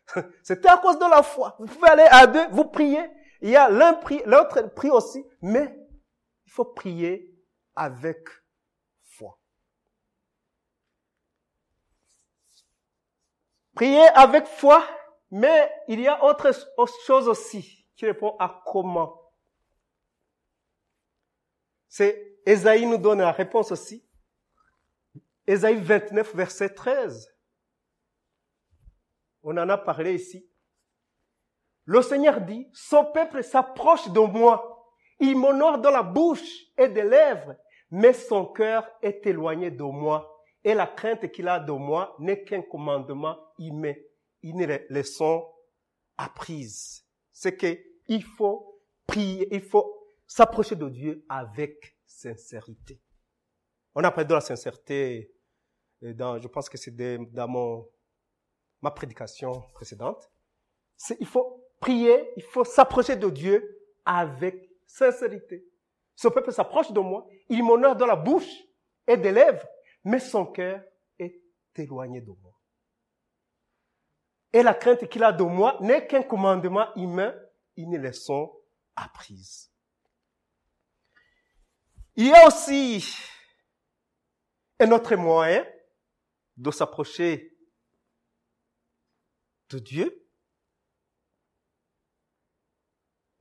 c'était 0.43 0.69
à 0.69 0.77
cause 0.77 0.97
de 0.97 1.09
la 1.09 1.23
foi. 1.23 1.55
Vous 1.59 1.65
pouvez 1.65 1.89
aller 1.89 2.07
à 2.09 2.25
deux, 2.27 2.47
vous 2.51 2.65
priez. 2.65 3.09
Il 3.43 3.49
y 3.49 3.55
a 3.55 3.69
l'un 3.69 3.93
prie, 3.93 4.23
l'autre 4.25 4.61
prie 4.73 4.89
aussi, 4.89 5.23
mais 5.41 5.77
il 6.45 6.51
faut 6.51 6.65
prier 6.65 7.31
avec 7.75 8.27
foi. 9.03 9.39
Prier 13.75 14.07
avec 14.15 14.47
foi, 14.47 14.87
mais 15.29 15.71
il 15.87 15.99
y 15.99 16.07
a 16.07 16.23
autre 16.23 16.51
chose 17.05 17.27
aussi 17.27 17.85
qui 17.95 18.05
répond 18.05 18.35
à 18.39 18.63
comment 18.65 19.23
c'est 21.93 22.39
Esaïe 22.43 22.87
nous 22.87 22.97
donne 22.97 23.19
la 23.19 23.31
réponse 23.31 23.71
aussi. 23.71 24.03
Esaïe 25.45 25.79
29, 25.79 26.33
verset 26.33 26.69
13. 26.73 27.31
on 29.43 29.55
en 29.57 29.69
a 29.69 29.77
parlé 29.77 30.15
ici. 30.15 30.49
Le 31.85 32.01
Seigneur 32.01 32.41
dit, 32.41 32.69
son 32.73 33.05
peuple 33.11 33.43
s'approche 33.43 34.09
de 34.09 34.19
moi. 34.19 34.87
Il 35.19 35.37
m'honore 35.37 35.79
dans 35.79 35.91
la 35.91 36.03
bouche 36.03 36.47
et 36.77 36.87
des 36.87 37.03
lèvres, 37.03 37.55
mais 37.91 38.13
son 38.13 38.45
cœur 38.45 38.87
est 39.01 39.25
éloigné 39.25 39.69
de 39.69 39.83
moi. 39.83 40.29
Et 40.63 40.73
la 40.73 40.87
crainte 40.87 41.29
qu'il 41.31 41.47
a 41.47 41.59
de 41.59 41.71
moi 41.73 42.15
n'est 42.19 42.43
qu'un 42.43 42.61
commandement 42.61 43.37
humain, 43.59 43.93
une 44.41 44.65
leçon 44.89 45.45
apprise. 46.17 47.05
C'est 47.31 47.57
qu'il 47.57 48.23
faut 48.23 48.81
prier, 49.05 49.47
il 49.53 49.61
faut 49.61 50.07
s'approcher 50.25 50.75
de 50.75 50.87
Dieu 50.87 51.25
avec 51.27 51.97
sincérité. 52.05 53.01
On 53.93 54.03
a 54.03 54.11
parlé 54.11 54.27
de 54.27 54.33
la 54.33 54.41
sincérité 54.41 55.33
euh, 56.03 56.13
dans, 56.13 56.39
je 56.39 56.47
pense 56.47 56.69
que 56.69 56.77
c'est 56.77 56.95
dans 56.95 57.47
mon, 57.47 57.87
ma 58.81 58.91
prédication 58.91 59.51
précédente. 59.73 60.31
il 61.19 61.27
faut 61.27 61.62
prier, 61.83 62.31
il 62.37 62.43
faut 62.43 62.63
s'approcher 62.63 63.17
de 63.17 63.29
Dieu 63.29 63.77
avec 64.05 64.69
sincérité. 64.87 65.65
Ce 66.15 66.29
peuple 66.29 66.53
s'approche 66.53 66.93
de 66.93 66.99
moi, 67.01 67.27
il 67.49 67.61
m'honore 67.61 67.97
dans 67.97 68.05
la 68.05 68.15
bouche 68.15 68.49
et 69.05 69.17
des 69.17 69.33
lèvres, 69.33 69.67
mais 70.05 70.19
son 70.19 70.45
cœur 70.45 70.81
est 71.19 71.41
éloigné 71.75 72.21
de 72.21 72.31
moi. 72.41 72.53
Et 74.53 74.63
la 74.63 74.73
crainte 74.73 75.09
qu'il 75.09 75.25
a 75.25 75.33
de 75.33 75.43
moi 75.43 75.77
n'est 75.81 76.07
qu'un 76.07 76.23
commandement 76.23 76.87
humain, 76.95 77.35
une 77.75 77.97
leçon 77.97 78.49
apprise. 78.95 79.69
Il 82.15 82.27
y 82.27 82.33
a 82.33 82.47
aussi 82.47 83.05
un 84.79 84.89
autre 84.93 85.15
moyen 85.17 85.65
de 86.55 86.71
s'approcher 86.71 87.57
de 89.69 89.79
Dieu. 89.79 90.22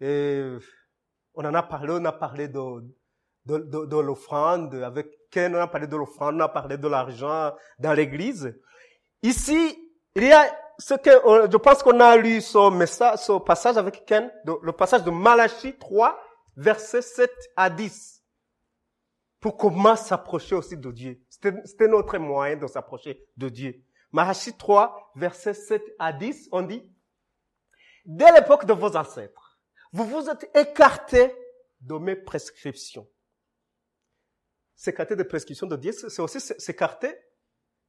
Et 0.03 0.43
on 1.35 1.45
en 1.45 1.55
a 1.55 1.62
parlé, 1.62 1.93
on 1.93 2.05
a 2.05 2.12
parlé 2.12 2.49
de, 2.49 2.61
de, 3.47 3.87
de, 3.87 3.97
l'offrande, 3.99 4.75
avec 4.75 5.07
Ken, 5.31 5.55
on 5.55 5.61
a 5.61 5.69
parlé 5.69 5.87
de 5.87 5.97
l'offrande, 5.97 6.35
on 6.35 6.41
a 6.41 6.49
parlé 6.49 6.77
de 6.77 6.88
l'argent 6.88 7.53
dans 7.79 7.93
l'église. 7.93 8.53
Ici, 9.23 9.79
il 10.17 10.25
y 10.25 10.33
a 10.33 10.45
ce 10.77 10.95
que, 10.95 11.11
je 11.49 11.57
pense 11.57 11.85
qu'on 11.85 12.01
a 12.01 12.17
lu 12.17 12.41
ce 12.41 12.71
message, 12.71 13.21
ce 13.21 13.38
passage 13.38 13.77
avec 13.77 14.05
Ken, 14.05 14.29
le 14.45 14.73
passage 14.73 15.05
de 15.05 15.12
Malachie 15.12 15.79
3, 15.79 16.21
versets 16.57 17.03
7 17.03 17.31
à 17.57 17.71
10 17.71 18.25
pour 19.38 19.57
comment 19.57 19.95
s'approcher 19.95 20.57
aussi 20.57 20.77
de 20.77 20.91
Dieu. 20.91 21.21
C'était 21.31 21.87
notre 21.87 22.19
moyen 22.19 22.57
de 22.57 22.67
s'approcher 22.67 23.25
de 23.37 23.49
Dieu. 23.49 23.85
Malachie 24.11 24.57
3, 24.57 25.12
versets 25.15 25.55
7 25.55 25.81
à 26.01 26.12
10, 26.12 26.49
on 26.51 26.62
dit, 26.62 26.85
dès 28.05 28.33
l'époque 28.33 28.67
de 28.67 28.73
vos 28.73 28.97
ancêtres, 28.97 29.41
vous 29.92 30.05
vous 30.05 30.28
êtes 30.28 30.50
écartés 30.57 31.35
de 31.81 31.94
mes 31.94 32.16
prescriptions. 32.16 33.09
S'écarter 34.74 35.16
des 35.16 35.24
prescriptions 35.24 35.66
de 35.66 35.76
Dieu, 35.76 35.92
c'est 35.92 36.22
aussi 36.22 36.40
s'écarter 36.40 37.14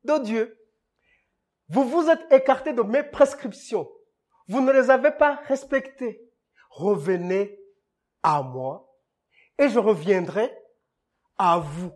de 0.03 0.21
Dieu. 0.23 0.59
Vous 1.69 1.87
vous 1.87 2.09
êtes 2.09 2.31
écartés 2.31 2.73
de 2.73 2.81
mes 2.81 3.03
prescriptions. 3.03 3.89
Vous 4.47 4.61
ne 4.61 4.71
les 4.71 4.89
avez 4.89 5.11
pas 5.11 5.35
respectées. 5.47 6.29
Revenez 6.69 7.59
à 8.21 8.41
moi 8.41 8.99
et 9.57 9.69
je 9.69 9.79
reviendrai 9.79 10.55
à 11.37 11.59
vous, 11.59 11.91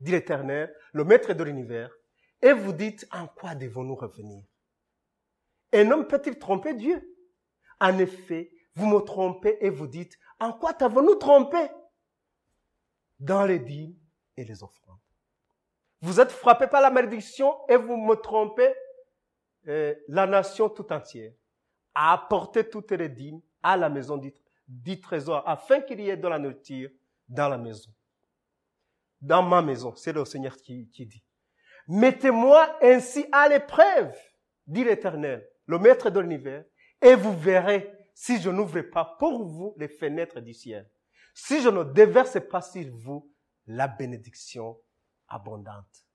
dit 0.00 0.12
l'Éternel, 0.12 0.74
le 0.92 1.04
Maître 1.04 1.32
de 1.32 1.44
l'univers, 1.44 1.94
et 2.42 2.52
vous 2.52 2.72
dites, 2.72 3.06
en 3.12 3.26
quoi 3.26 3.54
devons-nous 3.54 3.94
revenir? 3.94 4.44
Un 5.72 5.90
homme 5.90 6.06
peut-il 6.06 6.38
tromper 6.38 6.74
Dieu? 6.74 7.02
En 7.80 7.98
effet, 7.98 8.50
vous 8.74 8.86
me 8.86 9.00
trompez 9.00 9.56
et 9.60 9.70
vous 9.70 9.86
dites, 9.86 10.18
en 10.40 10.52
quoi 10.52 10.74
t'avons-nous 10.74 11.14
trompé 11.16 11.68
Dans 13.18 13.44
les 13.44 13.58
dîmes 13.58 13.94
et 14.36 14.44
les 14.44 14.62
offrandes. 14.62 14.98
Vous 16.00 16.20
êtes 16.20 16.32
frappé 16.32 16.66
par 16.66 16.82
la 16.82 16.90
malédiction 16.90 17.56
et 17.68 17.76
vous 17.76 17.96
me 17.96 18.14
trompez 18.16 18.74
euh, 19.68 19.94
la 20.08 20.26
nation 20.26 20.68
tout 20.68 20.92
entière 20.92 21.32
à 21.94 22.12
apporter 22.12 22.68
toutes 22.68 22.92
les 22.92 23.08
dîmes 23.08 23.40
à 23.62 23.76
la 23.76 23.88
maison 23.88 24.20
du 24.66 25.00
trésor 25.00 25.42
afin 25.46 25.80
qu'il 25.80 26.00
y 26.00 26.10
ait 26.10 26.16
de 26.16 26.28
la 26.28 26.38
nourriture 26.38 26.90
dans 27.28 27.48
la 27.48 27.56
maison 27.56 27.90
dans 29.24 29.42
ma 29.42 29.62
maison. 29.62 29.94
C'est 29.96 30.12
le 30.12 30.24
Seigneur 30.24 30.56
qui, 30.56 30.84
dit. 30.84 31.24
Mettez-moi 31.88 32.78
ainsi 32.82 33.26
à 33.32 33.48
l'épreuve, 33.48 34.14
dit 34.66 34.84
l'Éternel, 34.84 35.48
le 35.66 35.78
Maître 35.78 36.10
de 36.10 36.20
l'univers, 36.20 36.64
et 37.00 37.14
vous 37.14 37.36
verrez 37.36 37.90
si 38.14 38.40
je 38.40 38.50
n'ouvre 38.50 38.80
pas 38.82 39.16
pour 39.18 39.44
vous 39.44 39.74
les 39.76 39.88
fenêtres 39.88 40.40
du 40.40 40.54
ciel, 40.54 40.90
si 41.34 41.60
je 41.60 41.68
ne 41.68 41.82
déverse 41.84 42.38
pas 42.48 42.62
sur 42.62 42.84
vous 42.96 43.30
la 43.66 43.88
bénédiction 43.88 44.78
abondante, 45.28 46.06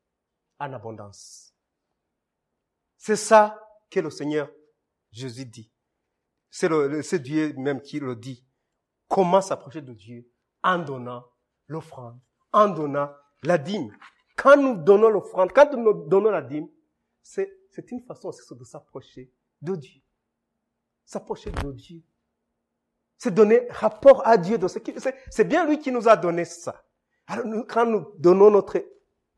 en 0.60 0.74
abondance. 0.74 1.54
C'est 2.98 3.16
ça 3.16 3.60
que 3.90 4.00
le 4.00 4.10
Seigneur 4.10 4.50
Jésus 5.12 5.46
dit. 5.46 5.72
C'est 6.50 7.20
Dieu 7.22 7.54
même 7.58 7.82
qui 7.82 8.00
le 8.00 8.16
dit. 8.16 8.46
Comment 9.08 9.42
s'approcher 9.42 9.82
de 9.82 9.94
Dieu 9.94 10.32
en 10.64 10.80
donnant 10.80 11.26
l'offrande 11.68 12.20
en 12.52 12.70
donnant 12.70 13.12
la 13.44 13.58
dîme. 13.58 13.96
Quand 14.36 14.58
nous 14.58 14.76
donnons 14.76 15.10
l'offrande, 15.10 15.52
quand 15.54 15.74
nous 15.74 16.08
donnons 16.08 16.32
la 16.32 16.42
dîme, 16.42 16.70
c'est, 17.22 17.50
une 17.92 18.02
façon 18.02 18.30
aussi 18.30 18.42
de 18.54 18.64
s'approcher 18.64 19.32
de 19.62 19.76
Dieu. 19.76 20.02
S'approcher 21.10 21.50
de 21.50 21.72
Dieu. 21.72 22.04
C'est 23.18 23.34
donner 23.34 23.66
rapport 23.72 24.28
à 24.28 24.38
Dieu. 24.38 24.60
C'est, 25.32 25.44
bien 25.44 25.66
lui 25.66 25.80
qui 25.80 25.92
nous 25.92 26.08
a 26.08 26.16
donné 26.16 26.46
ça. 26.46 26.86
Alors, 27.26 27.66
quand 27.68 27.88
nous 27.88 28.06
donnons 28.20 28.52
notre 28.52 28.86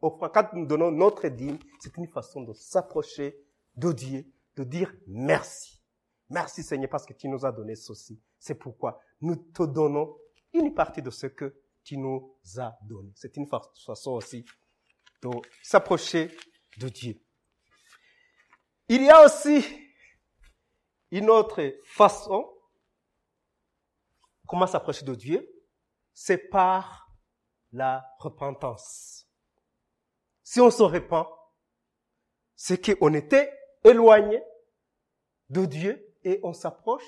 offrande, 0.02 0.32
quand 0.34 0.52
nous 0.52 0.66
donnons 0.66 0.92
notre 0.92 1.30
dîme, 1.30 1.58
c'est 1.80 1.96
une 1.96 2.10
façon 2.10 2.42
de 2.42 2.52
s'approcher 2.52 3.40
de 3.78 3.94
Dieu, 3.94 4.26
de 4.58 4.66
dire 4.66 4.94
merci. 5.08 5.82
Merci 6.30 6.62
Seigneur 6.62 6.90
parce 6.90 7.06
que 7.06 7.14
tu 7.14 7.30
nous 7.30 7.46
as 7.46 7.54
donné 7.54 7.76
ceci. 7.76 8.22
C'est 8.38 8.56
pourquoi 8.56 9.00
nous 9.22 9.38
te 9.38 9.64
donnons 9.64 10.18
une 10.52 10.74
partie 10.74 11.02
de 11.02 11.10
ce 11.10 11.28
que 11.28 11.56
qui 11.86 11.98
nous 11.98 12.36
a 12.58 12.78
donné. 12.82 13.14
C'est 13.16 13.38
une 13.38 13.48
façon 13.48 14.12
aussi 14.12 14.44
de 15.24 15.30
s'approcher 15.64 16.36
de 16.80 16.90
Dieu. 16.90 17.16
Il 18.90 19.04
y 19.04 19.10
a 19.10 19.24
aussi 19.24 19.81
une 21.12 21.30
autre 21.30 21.62
façon, 21.84 22.50
comment 24.48 24.68
s'approcher 24.68 25.06
de 25.06 25.16
Dieu, 25.16 25.48
c'est 26.14 26.38
par 26.38 27.10
la 27.72 28.06
repentance. 28.20 29.28
Si 30.44 30.60
on 30.60 30.70
se 30.70 30.84
repent, 30.84 31.28
c'est 32.56 32.98
qu'on 33.00 33.14
était 33.14 33.52
éloigné 33.84 34.44
de 35.50 35.66
Dieu 35.66 36.16
et 36.24 36.40
on 36.44 36.54
s'approche 36.54 37.06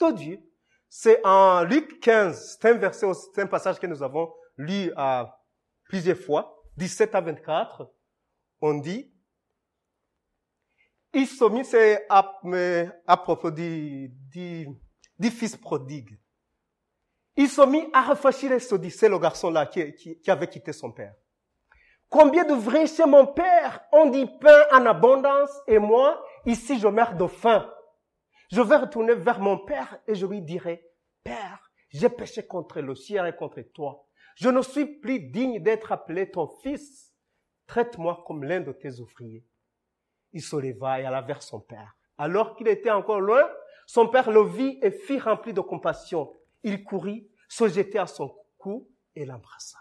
de 0.00 0.12
Dieu. 0.12 0.40
C'est 0.88 1.24
en 1.24 1.64
Luc 1.64 2.00
15, 2.00 2.58
c'est 2.60 2.70
un 2.70 2.74
verset, 2.74 3.06
c'est 3.14 3.42
un 3.42 3.46
passage 3.46 3.78
que 3.78 3.86
nous 3.86 4.02
avons 4.02 4.32
lu 4.56 4.92
à 4.96 5.42
plusieurs 5.84 6.18
fois, 6.18 6.62
17 6.76 7.14
à 7.14 7.20
24. 7.20 7.92
On 8.60 8.74
dit, 8.74 9.13
il 11.14 11.64
c'est 11.64 12.06
à, 12.08 13.16
propos 13.16 13.50
du, 13.50 14.10
fils 15.22 15.56
prodigue. 15.56 16.18
Il 17.36 17.48
se 17.48 17.62
mit 17.62 17.88
à 17.92 18.02
réfléchir 18.02 18.52
et 18.52 18.58
se 18.58 18.76
c'est 18.90 19.08
le 19.08 19.18
garçon-là 19.18 19.66
qui, 19.66 19.94
qui, 19.94 20.30
avait 20.30 20.48
quitté 20.48 20.72
son 20.72 20.92
père. 20.92 21.14
Combien 22.08 22.44
de 22.44 22.54
vrais 22.54 22.86
chez 22.86 23.06
mon 23.06 23.26
père 23.26 23.80
on 23.92 24.10
dit 24.10 24.26
pain 24.40 24.62
en 24.72 24.86
abondance 24.86 25.50
et 25.66 25.78
moi, 25.78 26.24
ici, 26.46 26.78
je 26.78 26.86
meurs 26.86 27.16
de 27.16 27.26
faim. 27.26 27.68
Je 28.52 28.60
vais 28.60 28.76
retourner 28.76 29.14
vers 29.14 29.40
mon 29.40 29.58
père 29.58 29.98
et 30.06 30.14
je 30.14 30.26
lui 30.26 30.42
dirai, 30.42 30.84
Père, 31.24 31.70
j'ai 31.88 32.08
péché 32.08 32.46
contre 32.46 32.80
le 32.80 32.94
ciel 32.94 33.26
et 33.26 33.34
contre 33.34 33.62
toi. 33.62 34.06
Je 34.36 34.48
ne 34.48 34.62
suis 34.62 34.86
plus 35.00 35.20
digne 35.20 35.60
d'être 35.62 35.90
appelé 35.90 36.30
ton 36.30 36.48
fils. 36.62 37.12
Traite-moi 37.66 38.22
comme 38.26 38.44
l'un 38.44 38.60
de 38.60 38.72
tes 38.72 39.00
ouvriers. 39.00 39.44
Il 40.34 40.42
se 40.42 40.56
leva 40.56 41.00
et 41.00 41.06
alla 41.06 41.22
vers 41.22 41.42
son 41.42 41.60
père. 41.60 41.96
Alors 42.18 42.56
qu'il 42.56 42.68
était 42.68 42.90
encore 42.90 43.20
loin, 43.20 43.48
son 43.86 44.08
père 44.08 44.30
le 44.30 44.44
vit 44.44 44.78
et 44.82 44.90
fit 44.90 45.18
rempli 45.18 45.54
de 45.54 45.60
compassion. 45.60 46.30
Il 46.62 46.84
courut, 46.84 47.26
se 47.48 47.68
jetait 47.68 47.98
à 47.98 48.06
son 48.06 48.36
cou 48.58 48.90
et 49.14 49.24
l'embrassa. 49.24 49.78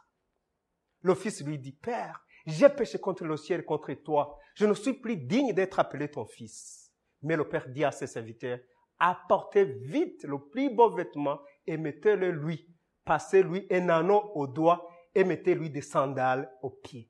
Le 1.01 1.15
fils 1.15 1.43
lui 1.43 1.57
dit, 1.57 1.73
Père, 1.73 2.25
j'ai 2.45 2.69
péché 2.69 2.99
contre 2.99 3.25
le 3.25 3.35
ciel 3.35 3.65
contre 3.65 3.93
toi. 3.93 4.37
Je 4.55 4.65
ne 4.65 4.73
suis 4.73 4.93
plus 4.93 5.17
digne 5.17 5.53
d'être 5.53 5.79
appelé 5.79 6.09
ton 6.09 6.25
fils. 6.25 6.91
Mais 7.21 7.35
le 7.35 7.47
père 7.47 7.67
dit 7.69 7.83
à 7.83 7.91
ses 7.91 8.07
serviteurs, 8.07 8.59
apportez 8.99 9.65
vite 9.65 10.23
le 10.23 10.39
plus 10.39 10.69
beau 10.69 10.89
vêtement 10.89 11.39
et 11.65 11.77
mettez-le 11.77 12.31
lui. 12.31 12.69
Passez-lui 13.05 13.67
un 13.71 13.89
anneau 13.89 14.31
au 14.35 14.47
doigt 14.47 14.89
et 15.15 15.23
mettez-lui 15.23 15.69
des 15.69 15.81
sandales 15.81 16.51
aux 16.61 16.69
pieds. 16.69 17.09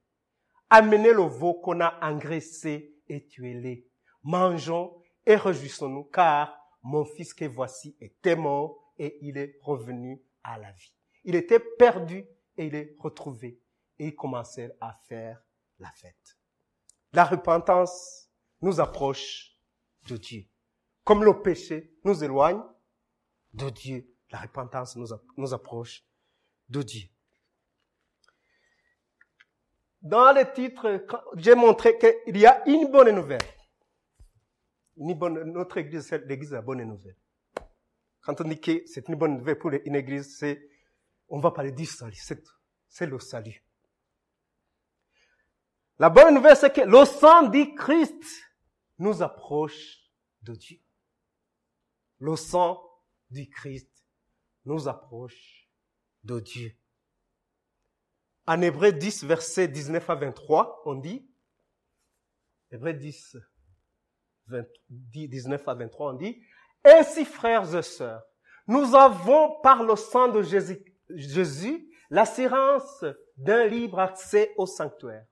Amenez 0.69 1.13
le 1.13 1.23
veau 1.23 1.55
qu'on 1.55 1.81
a 1.81 1.99
engraissé 2.01 2.92
et 3.13 3.27
tuez-les. 3.27 3.87
Mangeons 4.23 5.01
et 5.25 5.35
réjouissons-nous, 5.35 6.05
car 6.05 6.57
mon 6.81 7.05
fils 7.05 7.33
que 7.33 7.45
voici 7.45 7.95
était 7.99 8.35
mort 8.35 8.93
et 8.97 9.17
il 9.21 9.37
est 9.37 9.57
revenu 9.61 10.21
à 10.43 10.57
la 10.57 10.71
vie. 10.71 10.93
Il 11.23 11.35
était 11.35 11.59
perdu 11.59 12.25
et 12.57 12.65
il 12.65 12.75
est 12.75 12.95
retrouvé. 12.99 13.61
Et 13.99 14.07
ils 14.07 14.15
commençaient 14.15 14.75
à 14.81 14.93
faire 15.07 15.41
la 15.79 15.91
fête. 15.91 16.37
La 17.13 17.23
repentance 17.23 18.29
nous 18.61 18.79
approche 18.79 19.55
de 20.07 20.17
Dieu. 20.17 20.45
Comme 21.03 21.23
le 21.23 21.41
péché 21.41 21.95
nous 22.03 22.23
éloigne 22.23 22.61
de 23.53 23.69
Dieu, 23.69 24.09
la 24.31 24.39
repentance 24.39 24.97
nous 25.37 25.53
approche 25.53 26.03
de 26.69 26.81
Dieu. 26.81 27.12
Dans 30.03 30.33
le 30.33 30.51
titre, 30.51 31.05
j'ai 31.37 31.55
montré 31.55 31.97
qu'il 31.97 32.37
y 32.37 32.45
a 32.45 32.67
une 32.67 32.91
bonne 32.91 33.15
nouvelle. 33.15 33.41
Une 34.97 35.13
bonne, 35.13 35.41
notre 35.53 35.77
église, 35.77 36.05
c'est 36.07 36.25
l'église 36.25 36.49
de 36.49 36.55
la 36.55 36.61
bonne 36.61 36.83
nouvelle. 36.83 37.17
Quand 38.21 38.39
on 38.41 38.43
dit 38.43 38.59
que 38.59 38.83
c'est 38.85 39.07
une 39.07 39.15
bonne 39.15 39.37
nouvelle 39.37 39.57
pour 39.57 39.71
une 39.71 39.95
église, 39.95 40.37
c'est, 40.37 40.69
on 41.29 41.39
va 41.39 41.51
parler 41.51 41.71
du 41.71 41.85
salut. 41.85 42.19
C'est 42.89 43.05
le 43.05 43.17
salut. 43.17 43.63
La 45.99 46.09
bonne 46.09 46.35
nouvelle, 46.35 46.57
c'est 46.57 46.73
que 46.73 46.81
le 46.81 47.05
sang 47.05 47.47
du 47.47 47.73
Christ 47.73 48.23
nous 48.97 49.21
approche 49.21 49.99
de 50.41 50.53
Dieu. 50.53 50.79
Le 52.19 52.35
sang 52.35 52.83
du 53.29 53.49
Christ 53.49 53.89
nous 54.65 54.89
approche 54.89 55.69
de 56.23 56.41
Dieu. 56.41 56.77
En 58.45 58.61
Hébreu 58.61 58.91
10, 58.91 59.23
verset 59.23 59.67
19 59.67 60.09
à 60.09 60.15
23, 60.15 60.81
on 60.85 60.95
dit, 60.95 61.25
Hébreu 62.71 62.93
10, 62.93 63.37
19 65.07 65.67
à 65.67 65.73
23, 65.73 66.13
on 66.13 66.17
dit, 66.17 66.43
Ainsi, 66.83 67.23
frères 67.23 67.73
et 67.75 67.81
sœurs, 67.81 68.23
nous 68.67 68.95
avons 68.95 69.61
par 69.61 69.83
le 69.83 69.95
sang 69.95 70.27
de 70.27 70.41
Jésus, 70.41 70.83
Jésus 71.09 71.89
l'assurance 72.09 73.05
d'un 73.37 73.65
libre 73.65 73.99
accès 73.99 74.53
au 74.57 74.65
sanctuaire. 74.65 75.25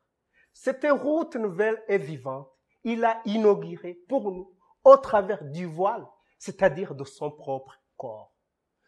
Cette 0.54 0.86
route 0.89 1.36
nouvelle 1.36 1.82
et 1.88 1.97
vivante, 1.97 2.50
il 2.84 3.04
a 3.04 3.21
inaugurée 3.26 4.00
pour 4.08 4.32
nous 4.32 4.56
au 4.84 4.97
travers 4.97 5.43
du 5.43 5.65
voile, 5.65 6.06
c'est-à-dire 6.39 6.95
de 6.95 7.04
son 7.04 7.30
propre 7.30 7.80
corps. 7.97 8.34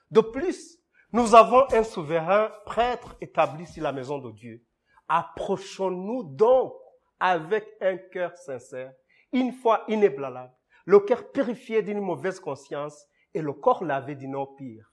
De 0.10 0.22
plus, 0.22 0.83
nous 1.14 1.36
avons 1.36 1.72
un 1.72 1.84
souverain 1.84 2.52
prêtre 2.66 3.16
établi 3.22 3.68
sur 3.68 3.84
la 3.84 3.92
maison 3.92 4.18
de 4.18 4.32
Dieu. 4.32 4.66
Approchons-nous 5.08 6.24
donc 6.24 6.74
avec 7.20 7.68
un 7.82 7.98
cœur 7.98 8.36
sincère, 8.36 8.92
une 9.32 9.54
foi 9.54 9.86
inébranlable, 9.88 10.54
le 10.86 11.00
cœur 11.00 11.32
purifié 11.32 11.84
d'une 11.84 12.02
mauvaise 12.02 12.40
conscience 12.40 13.06
et 13.34 13.42
le 13.42 13.54
corps 13.54 13.84
lavé 13.84 14.16
d'une 14.16 14.36
eau 14.36 14.48
pire. 14.58 14.92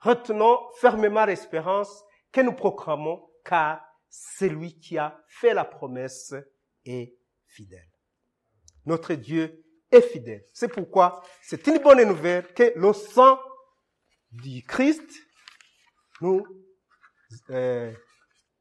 Retenons 0.00 0.58
fermement 0.80 1.26
l'espérance 1.26 2.04
que 2.32 2.40
nous 2.40 2.54
proclamons, 2.54 3.28
car 3.44 3.84
celui 4.08 4.78
qui 4.78 4.96
a 4.96 5.22
fait 5.28 5.52
la 5.52 5.64
promesse 5.64 6.34
est 6.86 7.14
fidèle. 7.46 7.90
Notre 8.86 9.12
Dieu 9.14 9.62
est 9.90 10.00
fidèle. 10.00 10.44
C'est 10.54 10.68
pourquoi 10.68 11.22
c'est 11.42 11.66
une 11.66 11.78
bonne 11.78 12.02
nouvelle 12.04 12.46
que 12.54 12.72
le 12.76 12.92
sang 12.94 13.38
du 14.32 14.62
Christ 14.64 15.23
nous, 16.20 16.46
euh, 17.50 17.92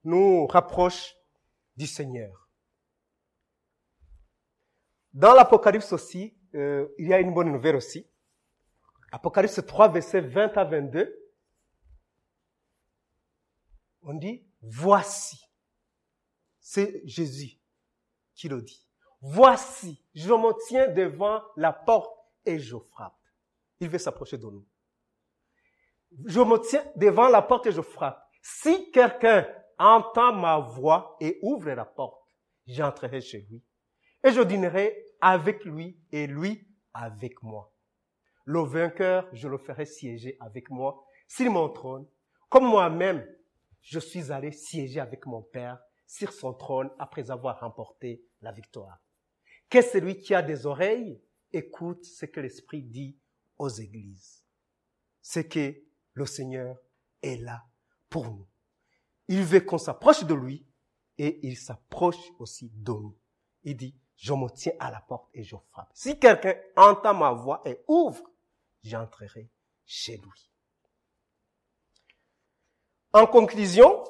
nous 0.04 0.48
rapproche 0.48 1.16
du 1.76 1.88
Seigneur. 1.88 2.50
Dans 5.14 5.34
l'Apocalypse 5.34 5.94
aussi, 5.94 6.36
euh, 6.56 6.88
il 6.98 7.08
y 7.08 7.14
a 7.14 7.20
une 7.20 7.34
bonne 7.34 7.52
nouvelle 7.52 7.76
aussi. 7.76 8.08
Apocalypse 9.12 9.64
3, 9.66 9.90
verset 9.90 10.22
20 10.22 10.58
à 10.58 10.64
22. 10.64 11.16
On 14.02 14.16
dit, 14.16 14.44
voici. 14.62 15.40
C'est 16.60 17.02
Jésus 17.06 17.60
qui 18.34 18.50
le 18.50 18.62
dit. 18.62 18.88
Voici, 19.22 20.04
je 20.16 20.34
me 20.34 20.54
tiens 20.68 20.88
devant 20.88 21.42
la 21.56 21.72
porte 21.72 22.18
et 22.46 22.60
je 22.60 22.78
frappe. 22.78 23.18
Il 23.80 23.90
veut 23.90 24.00
s'approcher 24.00 24.38
de 24.38 24.46
nous 24.46 24.66
je 26.26 26.40
me 26.40 26.58
tiens 26.58 26.84
devant 26.96 27.30
la 27.30 27.42
porte 27.42 27.68
et 27.68 27.72
je 27.72 27.82
frappe. 27.82 28.22
Si 28.42 28.92
quelqu'un 28.92 29.48
entend 29.78 30.34
ma 30.34 30.60
voix 30.60 31.18
et 31.20 31.40
ouvre 31.42 31.72
la 31.72 31.86
porte, 31.86 32.22
j'entrerai 32.68 33.22
chez 33.22 33.48
lui. 33.50 33.64
Et 34.24 34.32
je 34.32 34.42
dînerai 34.42 34.96
avec 35.22 35.66
lui 35.66 36.00
et 36.12 36.28
lui 36.28 36.68
avec 36.94 37.42
moi. 37.42 37.74
Le 38.46 38.62
vainqueur, 38.62 39.28
je 39.34 39.48
le 39.48 39.58
ferai 39.58 39.86
siéger 39.86 40.38
avec 40.40 40.70
moi 40.70 41.06
sur 41.28 41.50
mon 41.50 41.70
trône, 41.70 42.08
comme 42.50 42.66
moi-même, 42.66 43.26
je 43.82 44.00
suis 44.00 44.32
allé 44.32 44.52
siéger 44.52 45.00
avec 45.00 45.26
mon 45.26 45.42
Père 45.42 45.80
sur 46.06 46.32
son 46.32 46.54
trône 46.54 46.90
après 47.00 47.32
avoir 47.32 47.60
remporté 47.60 48.24
la 48.42 48.52
victoire. 48.52 49.00
Que 49.70 49.82
celui 49.82 50.20
qui 50.20 50.36
a 50.36 50.42
des 50.42 50.66
oreilles 50.66 51.22
écoute 51.52 52.06
ce 52.06 52.26
que 52.26 52.40
l'Esprit 52.40 52.84
dit 52.84 53.18
aux 53.58 53.70
églises. 53.70 54.46
C'est 55.22 55.48
que 55.48 55.74
le 56.14 56.26
Seigneur 56.26 56.78
est 57.22 57.38
là 57.38 57.66
pour 58.10 58.26
nous. 58.26 58.48
Il 59.28 59.44
veut 59.44 59.62
qu'on 59.62 59.78
s'approche 59.78 60.24
de 60.24 60.34
lui 60.34 60.66
et 61.18 61.40
il 61.48 61.58
s'approche 61.58 62.32
aussi 62.40 62.70
de 62.74 62.92
nous. 62.92 63.18
Il 63.64 63.78
dit, 63.78 63.96
je 64.18 64.34
me 64.34 64.50
tiens 64.50 64.74
à 64.80 64.92
la 64.92 65.02
porte 65.02 65.30
et 65.34 65.44
je 65.44 65.56
frappe. 65.72 65.90
Si 65.94 66.20
quelqu'un 66.20 66.56
entend 66.76 67.14
ma 67.14 67.32
voix 67.32 67.62
et 67.66 67.84
ouvre, 67.88 68.24
j'entrerai 68.84 69.50
chez 69.86 70.18
lui. 70.18 70.50
En 73.14 73.28
conclusion, 73.28 74.04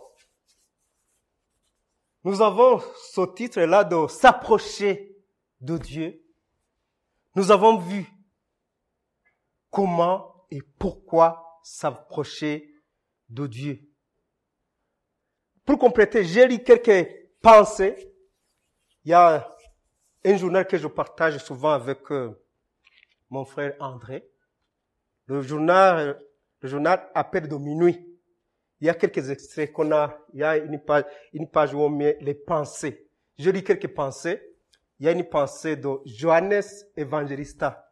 nous 2.24 2.42
avons 2.42 2.80
ce 3.12 3.34
titre-là 3.34 3.84
de 3.84 4.08
s'approcher 4.08 5.18
de 5.60 5.78
Dieu. 5.78 6.24
Nous 7.36 7.52
avons 7.52 7.78
vu 7.78 8.10
comment 9.70 10.46
et 10.52 10.62
pourquoi 10.62 11.53
s'approcher 11.64 12.74
de 13.30 13.48
Dieu. 13.48 13.80
Pour 15.66 15.80
compléter, 15.80 16.24
j'ai 16.24 16.48
lu 16.48 16.60
quelques 16.60 17.08
pensées. 17.42 18.14
Il 19.06 19.12
y 19.12 19.14
a 19.14 19.56
un 20.26 20.38
journal 20.38 20.68
que 20.68 20.78
je 20.78 20.88
partage 20.88 21.38
souvent 21.38 21.72
avec 21.72 22.00
euh, 22.12 22.40
mon 23.30 23.46
frère 23.46 23.76
André. 23.80 24.28
Le 25.26 25.42
journal, 25.42 26.22
le 26.62 26.70
journal 26.70 27.10
Appel 27.16 27.48
de 27.48 27.56
minuit. 27.56 28.10
Il 28.82 28.88
y 28.88 28.90
a 28.90 28.94
quelques 28.94 29.30
extraits 29.30 29.72
qu'on 29.72 29.92
a, 29.94 30.18
il 30.34 30.42
y 30.42 30.44
a 30.44 30.58
une 30.58 30.80
page, 30.80 31.06
une 31.32 31.50
page 31.50 31.74
où 31.74 31.80
on 31.80 31.90
met 31.90 32.18
les 32.20 32.34
pensées. 32.34 33.08
Je 33.38 33.50
lis 33.50 33.64
quelques 33.64 33.88
pensées. 33.88 34.42
Il 35.00 35.06
y 35.06 35.10
a 35.10 35.12
une 35.12 35.28
pensée 35.28 35.76
de 35.76 35.90
Johannes 36.06 36.62
Evangelista. 36.96 37.92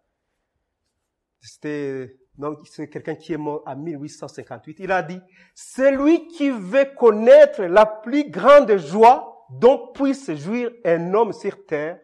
C'était 1.40 2.21
donc 2.38 2.60
c'est 2.66 2.90
quelqu'un 2.90 3.16
qui 3.16 3.34
est 3.34 3.38
mort 3.38 3.64
en 3.66 3.76
1858, 3.76 4.78
il 4.80 4.92
a 4.92 5.04
dit, 5.04 5.20
celui 5.54 6.28
qui 6.28 6.50
veut 6.50 6.94
connaître 6.98 7.64
la 7.64 7.86
plus 7.86 8.30
grande 8.30 8.78
joie 8.78 9.48
dont 9.50 9.92
puisse 9.94 10.32
jouir 10.34 10.72
un 10.86 11.14
homme 11.14 11.34
sur 11.34 11.66
terre, 11.66 12.00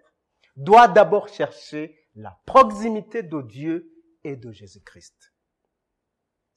doit 0.56 0.88
d'abord 0.88 1.28
chercher 1.30 1.98
la 2.16 2.38
proximité 2.46 3.24
de 3.24 3.42
Dieu 3.42 3.92
et 4.24 4.36
de 4.36 4.52
Jésus-Christ. 4.52 5.34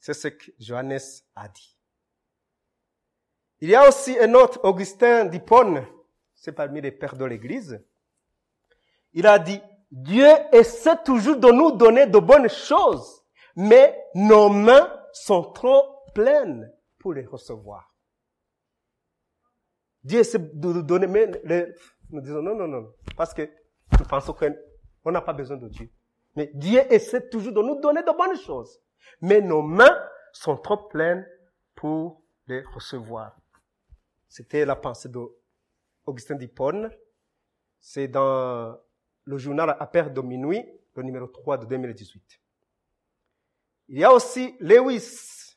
C'est 0.01 0.15
ce 0.15 0.29
que 0.29 0.51
Johannes 0.59 0.99
a 1.37 1.49
dit. 1.49 1.77
Il 3.61 3.69
y 3.69 3.75
a 3.75 3.87
aussi 3.87 4.19
un 4.19 4.33
autre, 4.35 4.59
Augustin 4.65 5.27
d'Hippone, 5.27 5.87
c'est 6.35 6.53
parmi 6.53 6.81
les 6.81 6.91
pères 6.91 7.17
de 7.17 7.27
l'Église. 7.27 7.85
Il 9.13 9.27
a 9.27 9.39
dit, 9.39 9.61
Dieu 9.91 10.29
essaie 10.53 10.97
toujours 11.05 11.37
de 11.37 11.53
nous 11.53 11.73
donner 11.73 12.07
de 12.07 12.19
bonnes 12.19 12.49
choses 12.49 13.20
mais 13.57 13.99
nos 14.15 14.49
mains 14.49 14.93
sont 15.13 15.53
trop 15.53 16.05
pleines 16.15 16.73
pour 16.99 17.15
les 17.15 17.27
recevoir. 17.27 17.95
Dieu 20.03 20.21
essaie 20.21 20.39
de 20.39 20.73
nous 20.73 20.83
donner, 20.83 21.07
mais 21.07 21.31
nous 22.11 22.21
disons 22.21 22.43
non, 22.43 22.55
non, 22.55 22.69
non, 22.69 22.93
parce 23.17 23.35
que 23.35 23.43
nous 23.99 24.05
pensons 24.07 24.33
qu'on 24.33 25.13
n'a 25.13 25.21
pas 25.21 25.33
besoin 25.33 25.57
de 25.57 25.69
Dieu. 25.69 25.91
Mais 26.37 26.51
Dieu 26.55 26.81
essaie 26.93 27.29
toujours 27.29 27.53
de 27.53 27.61
nous 27.61 27.81
donner 27.81 28.03
de 28.03 28.17
bonnes 28.17 28.39
choses. 28.39 28.81
Mais 29.21 29.41
nos 29.41 29.63
mains 29.63 29.99
sont 30.33 30.57
trop 30.57 30.77
pleines 30.89 31.27
pour 31.75 32.23
les 32.47 32.63
recevoir. 32.75 33.37
C'était 34.29 34.65
la 34.65 34.77
pensée 34.77 35.09
d'Augustin 35.09 36.37
d'Hippone. 36.37 36.91
C'est 37.81 38.09
dans 38.09 38.79
le 39.25 39.39
journal 39.39 39.77
À 39.79 39.87
Père 39.87 40.11
de 40.11 40.21
minuit, 40.21 40.65
le 40.95 41.03
numéro 41.03 41.27
3 41.27 41.59
de 41.59 41.67
2018. 41.67 42.41
Il 43.91 43.99
y 43.99 44.05
a 44.05 44.13
aussi 44.13 44.57
Lewis 44.61 45.57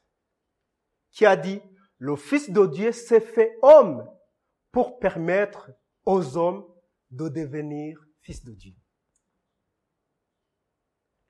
qui 1.12 1.24
a 1.26 1.36
dit, 1.36 1.62
le 2.00 2.16
Fils 2.16 2.50
de 2.50 2.66
Dieu 2.66 2.92
s'est 2.92 3.22
fait 3.22 3.56
homme 3.62 4.04
pour 4.72 4.98
permettre 4.98 5.70
aux 6.04 6.36
hommes 6.36 6.66
de 7.12 7.30
devenir 7.30 8.04
fils 8.22 8.44
de 8.44 8.54
Dieu. 8.54 8.74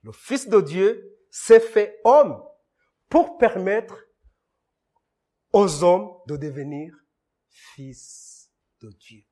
le 0.00 0.12
Fils 0.12 0.48
de 0.48 0.62
Dieu 0.62 1.18
s'est 1.30 1.60
fait 1.60 2.00
homme 2.04 2.42
pour 3.10 3.36
permettre 3.36 4.02
aux 5.52 5.84
hommes 5.84 6.10
de 6.26 6.36
devenir 6.36 6.94
fils 7.48 8.50
de 8.80 8.90
Dieu, 8.90 9.24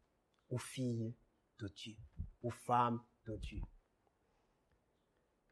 ou 0.50 0.58
filles 0.58 1.16
de 1.58 1.68
Dieu, 1.68 1.96
ou 2.42 2.50
femmes 2.50 3.02
de 3.26 3.36
Dieu. 3.36 3.62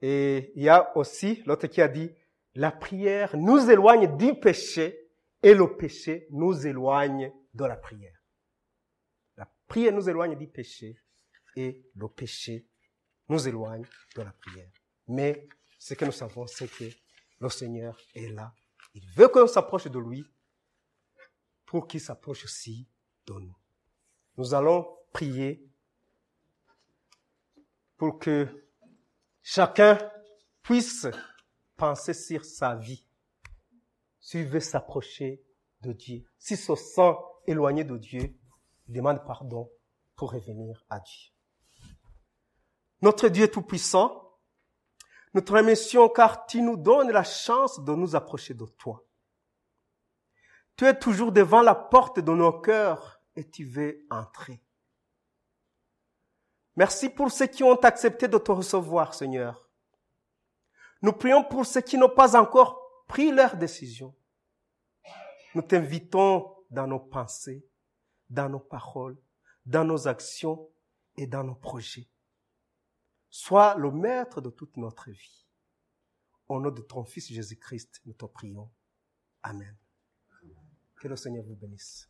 Et 0.03 0.53
il 0.57 0.63
y 0.63 0.69
a 0.69 0.97
aussi 0.97 1.43
l'autre 1.47 1.67
qui 1.67 1.83
a 1.83 1.89
dit, 1.89 2.11
la 2.55 2.73
prière 2.73 3.37
nous 3.37 3.71
éloigne 3.71 4.17
du 4.17 4.35
péché 4.35 5.11
et 5.43 5.55
le 5.55 5.77
péché 5.77 6.27
nous 6.31 6.67
éloigne 6.67 7.33
de 7.55 7.65
la 7.65 7.77
prière. 7.77 8.19
La 9.37 9.49
prière 9.67 9.93
nous 9.93 10.09
éloigne 10.09 10.37
du 10.37 10.47
péché 10.49 10.97
et 11.57 11.85
le 11.95 12.09
péché 12.09 12.67
nous 13.29 13.47
éloigne 13.47 13.85
de 14.17 14.23
la 14.23 14.33
prière. 14.33 14.71
Mais 15.09 15.49
ce 15.79 15.95
que 15.95 16.05
nous 16.05 16.13
savons, 16.13 16.47
c'est 16.47 16.69
que 16.69 16.85
le 17.41 17.49
Seigneur 17.49 17.99
est 18.15 18.29
là. 18.29 18.55
Il 18.95 19.07
veut 19.13 19.29
qu'on 19.29 19.47
s'approche 19.47 19.87
de 19.87 19.99
lui 19.99 20.25
pour 21.67 21.87
qu'il 21.87 22.01
s'approche 22.01 22.45
aussi 22.45 22.89
de 23.27 23.35
nous. 23.35 23.57
Nous 24.37 24.55
allons 24.55 24.99
prier 25.13 25.65
pour 27.97 28.19
que 28.19 28.70
chacun 29.53 29.99
puisse 30.63 31.09
penser 31.77 32.15
sur 32.15 32.45
sa 32.45 32.77
vie. 32.77 33.05
S'il 34.21 34.47
veut 34.47 34.61
s'approcher 34.61 35.43
de 35.81 35.93
Dieu, 35.93 36.25
s'il 36.39 36.57
se 36.57 36.77
sent 36.77 37.17
éloigné 37.49 37.83
de 37.83 37.97
Dieu, 37.97 38.39
il 38.87 38.95
demande 38.95 39.25
pardon 39.27 39.69
pour 40.15 40.33
revenir 40.33 40.85
à 40.89 41.01
Dieu. 41.01 41.33
Notre 43.03 43.27
Dieu 43.29 43.51
Tout-Puissant, 43.51 44.39
nous 45.35 45.41
te 45.41 45.53
remercions 45.53 46.09
car 46.09 46.47
tu 46.47 46.63
nous 46.63 46.77
donnes 46.77 47.11
la 47.11 47.25
chance 47.25 47.83
de 47.83 47.93
nous 47.93 48.15
approcher 48.15 48.55
de 48.55 48.67
toi. 48.67 49.05
Tu 50.77 50.85
es 50.87 50.97
toujours 50.97 51.33
devant 51.33 51.63
la 51.63 51.75
porte 51.75 52.21
de 52.21 52.33
nos 52.33 52.53
cœurs 52.53 53.21
et 53.35 53.51
tu 53.51 53.65
veux 53.65 54.07
entrer. 54.11 54.63
Merci 56.81 57.11
pour 57.11 57.31
ceux 57.31 57.47
qui 57.47 57.63
ont 57.63 57.79
accepté 57.83 58.27
de 58.27 58.39
te 58.39 58.51
recevoir, 58.51 59.13
Seigneur. 59.13 59.69
Nous 61.03 61.13
prions 61.13 61.45
pour 61.45 61.67
ceux 61.67 61.83
qui 61.83 61.99
n'ont 61.99 62.09
pas 62.09 62.41
encore 62.41 63.05
pris 63.07 63.31
leur 63.31 63.59
décision. 63.59 64.17
Nous 65.55 65.61
t'invitons 65.61 66.57
dans 66.71 66.87
nos 66.87 66.99
pensées, 66.99 67.69
dans 68.31 68.49
nos 68.49 68.61
paroles, 68.61 69.21
dans 69.67 69.85
nos 69.85 70.09
actions 70.09 70.71
et 71.19 71.27
dans 71.27 71.45
nos 71.45 71.55
projets. 71.55 72.09
Sois 73.29 73.75
le 73.75 73.91
maître 73.91 74.41
de 74.41 74.49
toute 74.49 74.79
notre 74.79 75.11
vie. 75.11 75.47
Au 76.49 76.59
nom 76.61 76.71
de 76.71 76.81
ton 76.81 77.05
Fils 77.05 77.31
Jésus-Christ, 77.31 78.01
nous 78.07 78.15
te 78.15 78.25
prions. 78.25 78.71
Amen. 79.43 79.77
Que 80.97 81.09
le 81.09 81.17
Seigneur 81.17 81.45
vous 81.45 81.57
bénisse. 81.57 82.10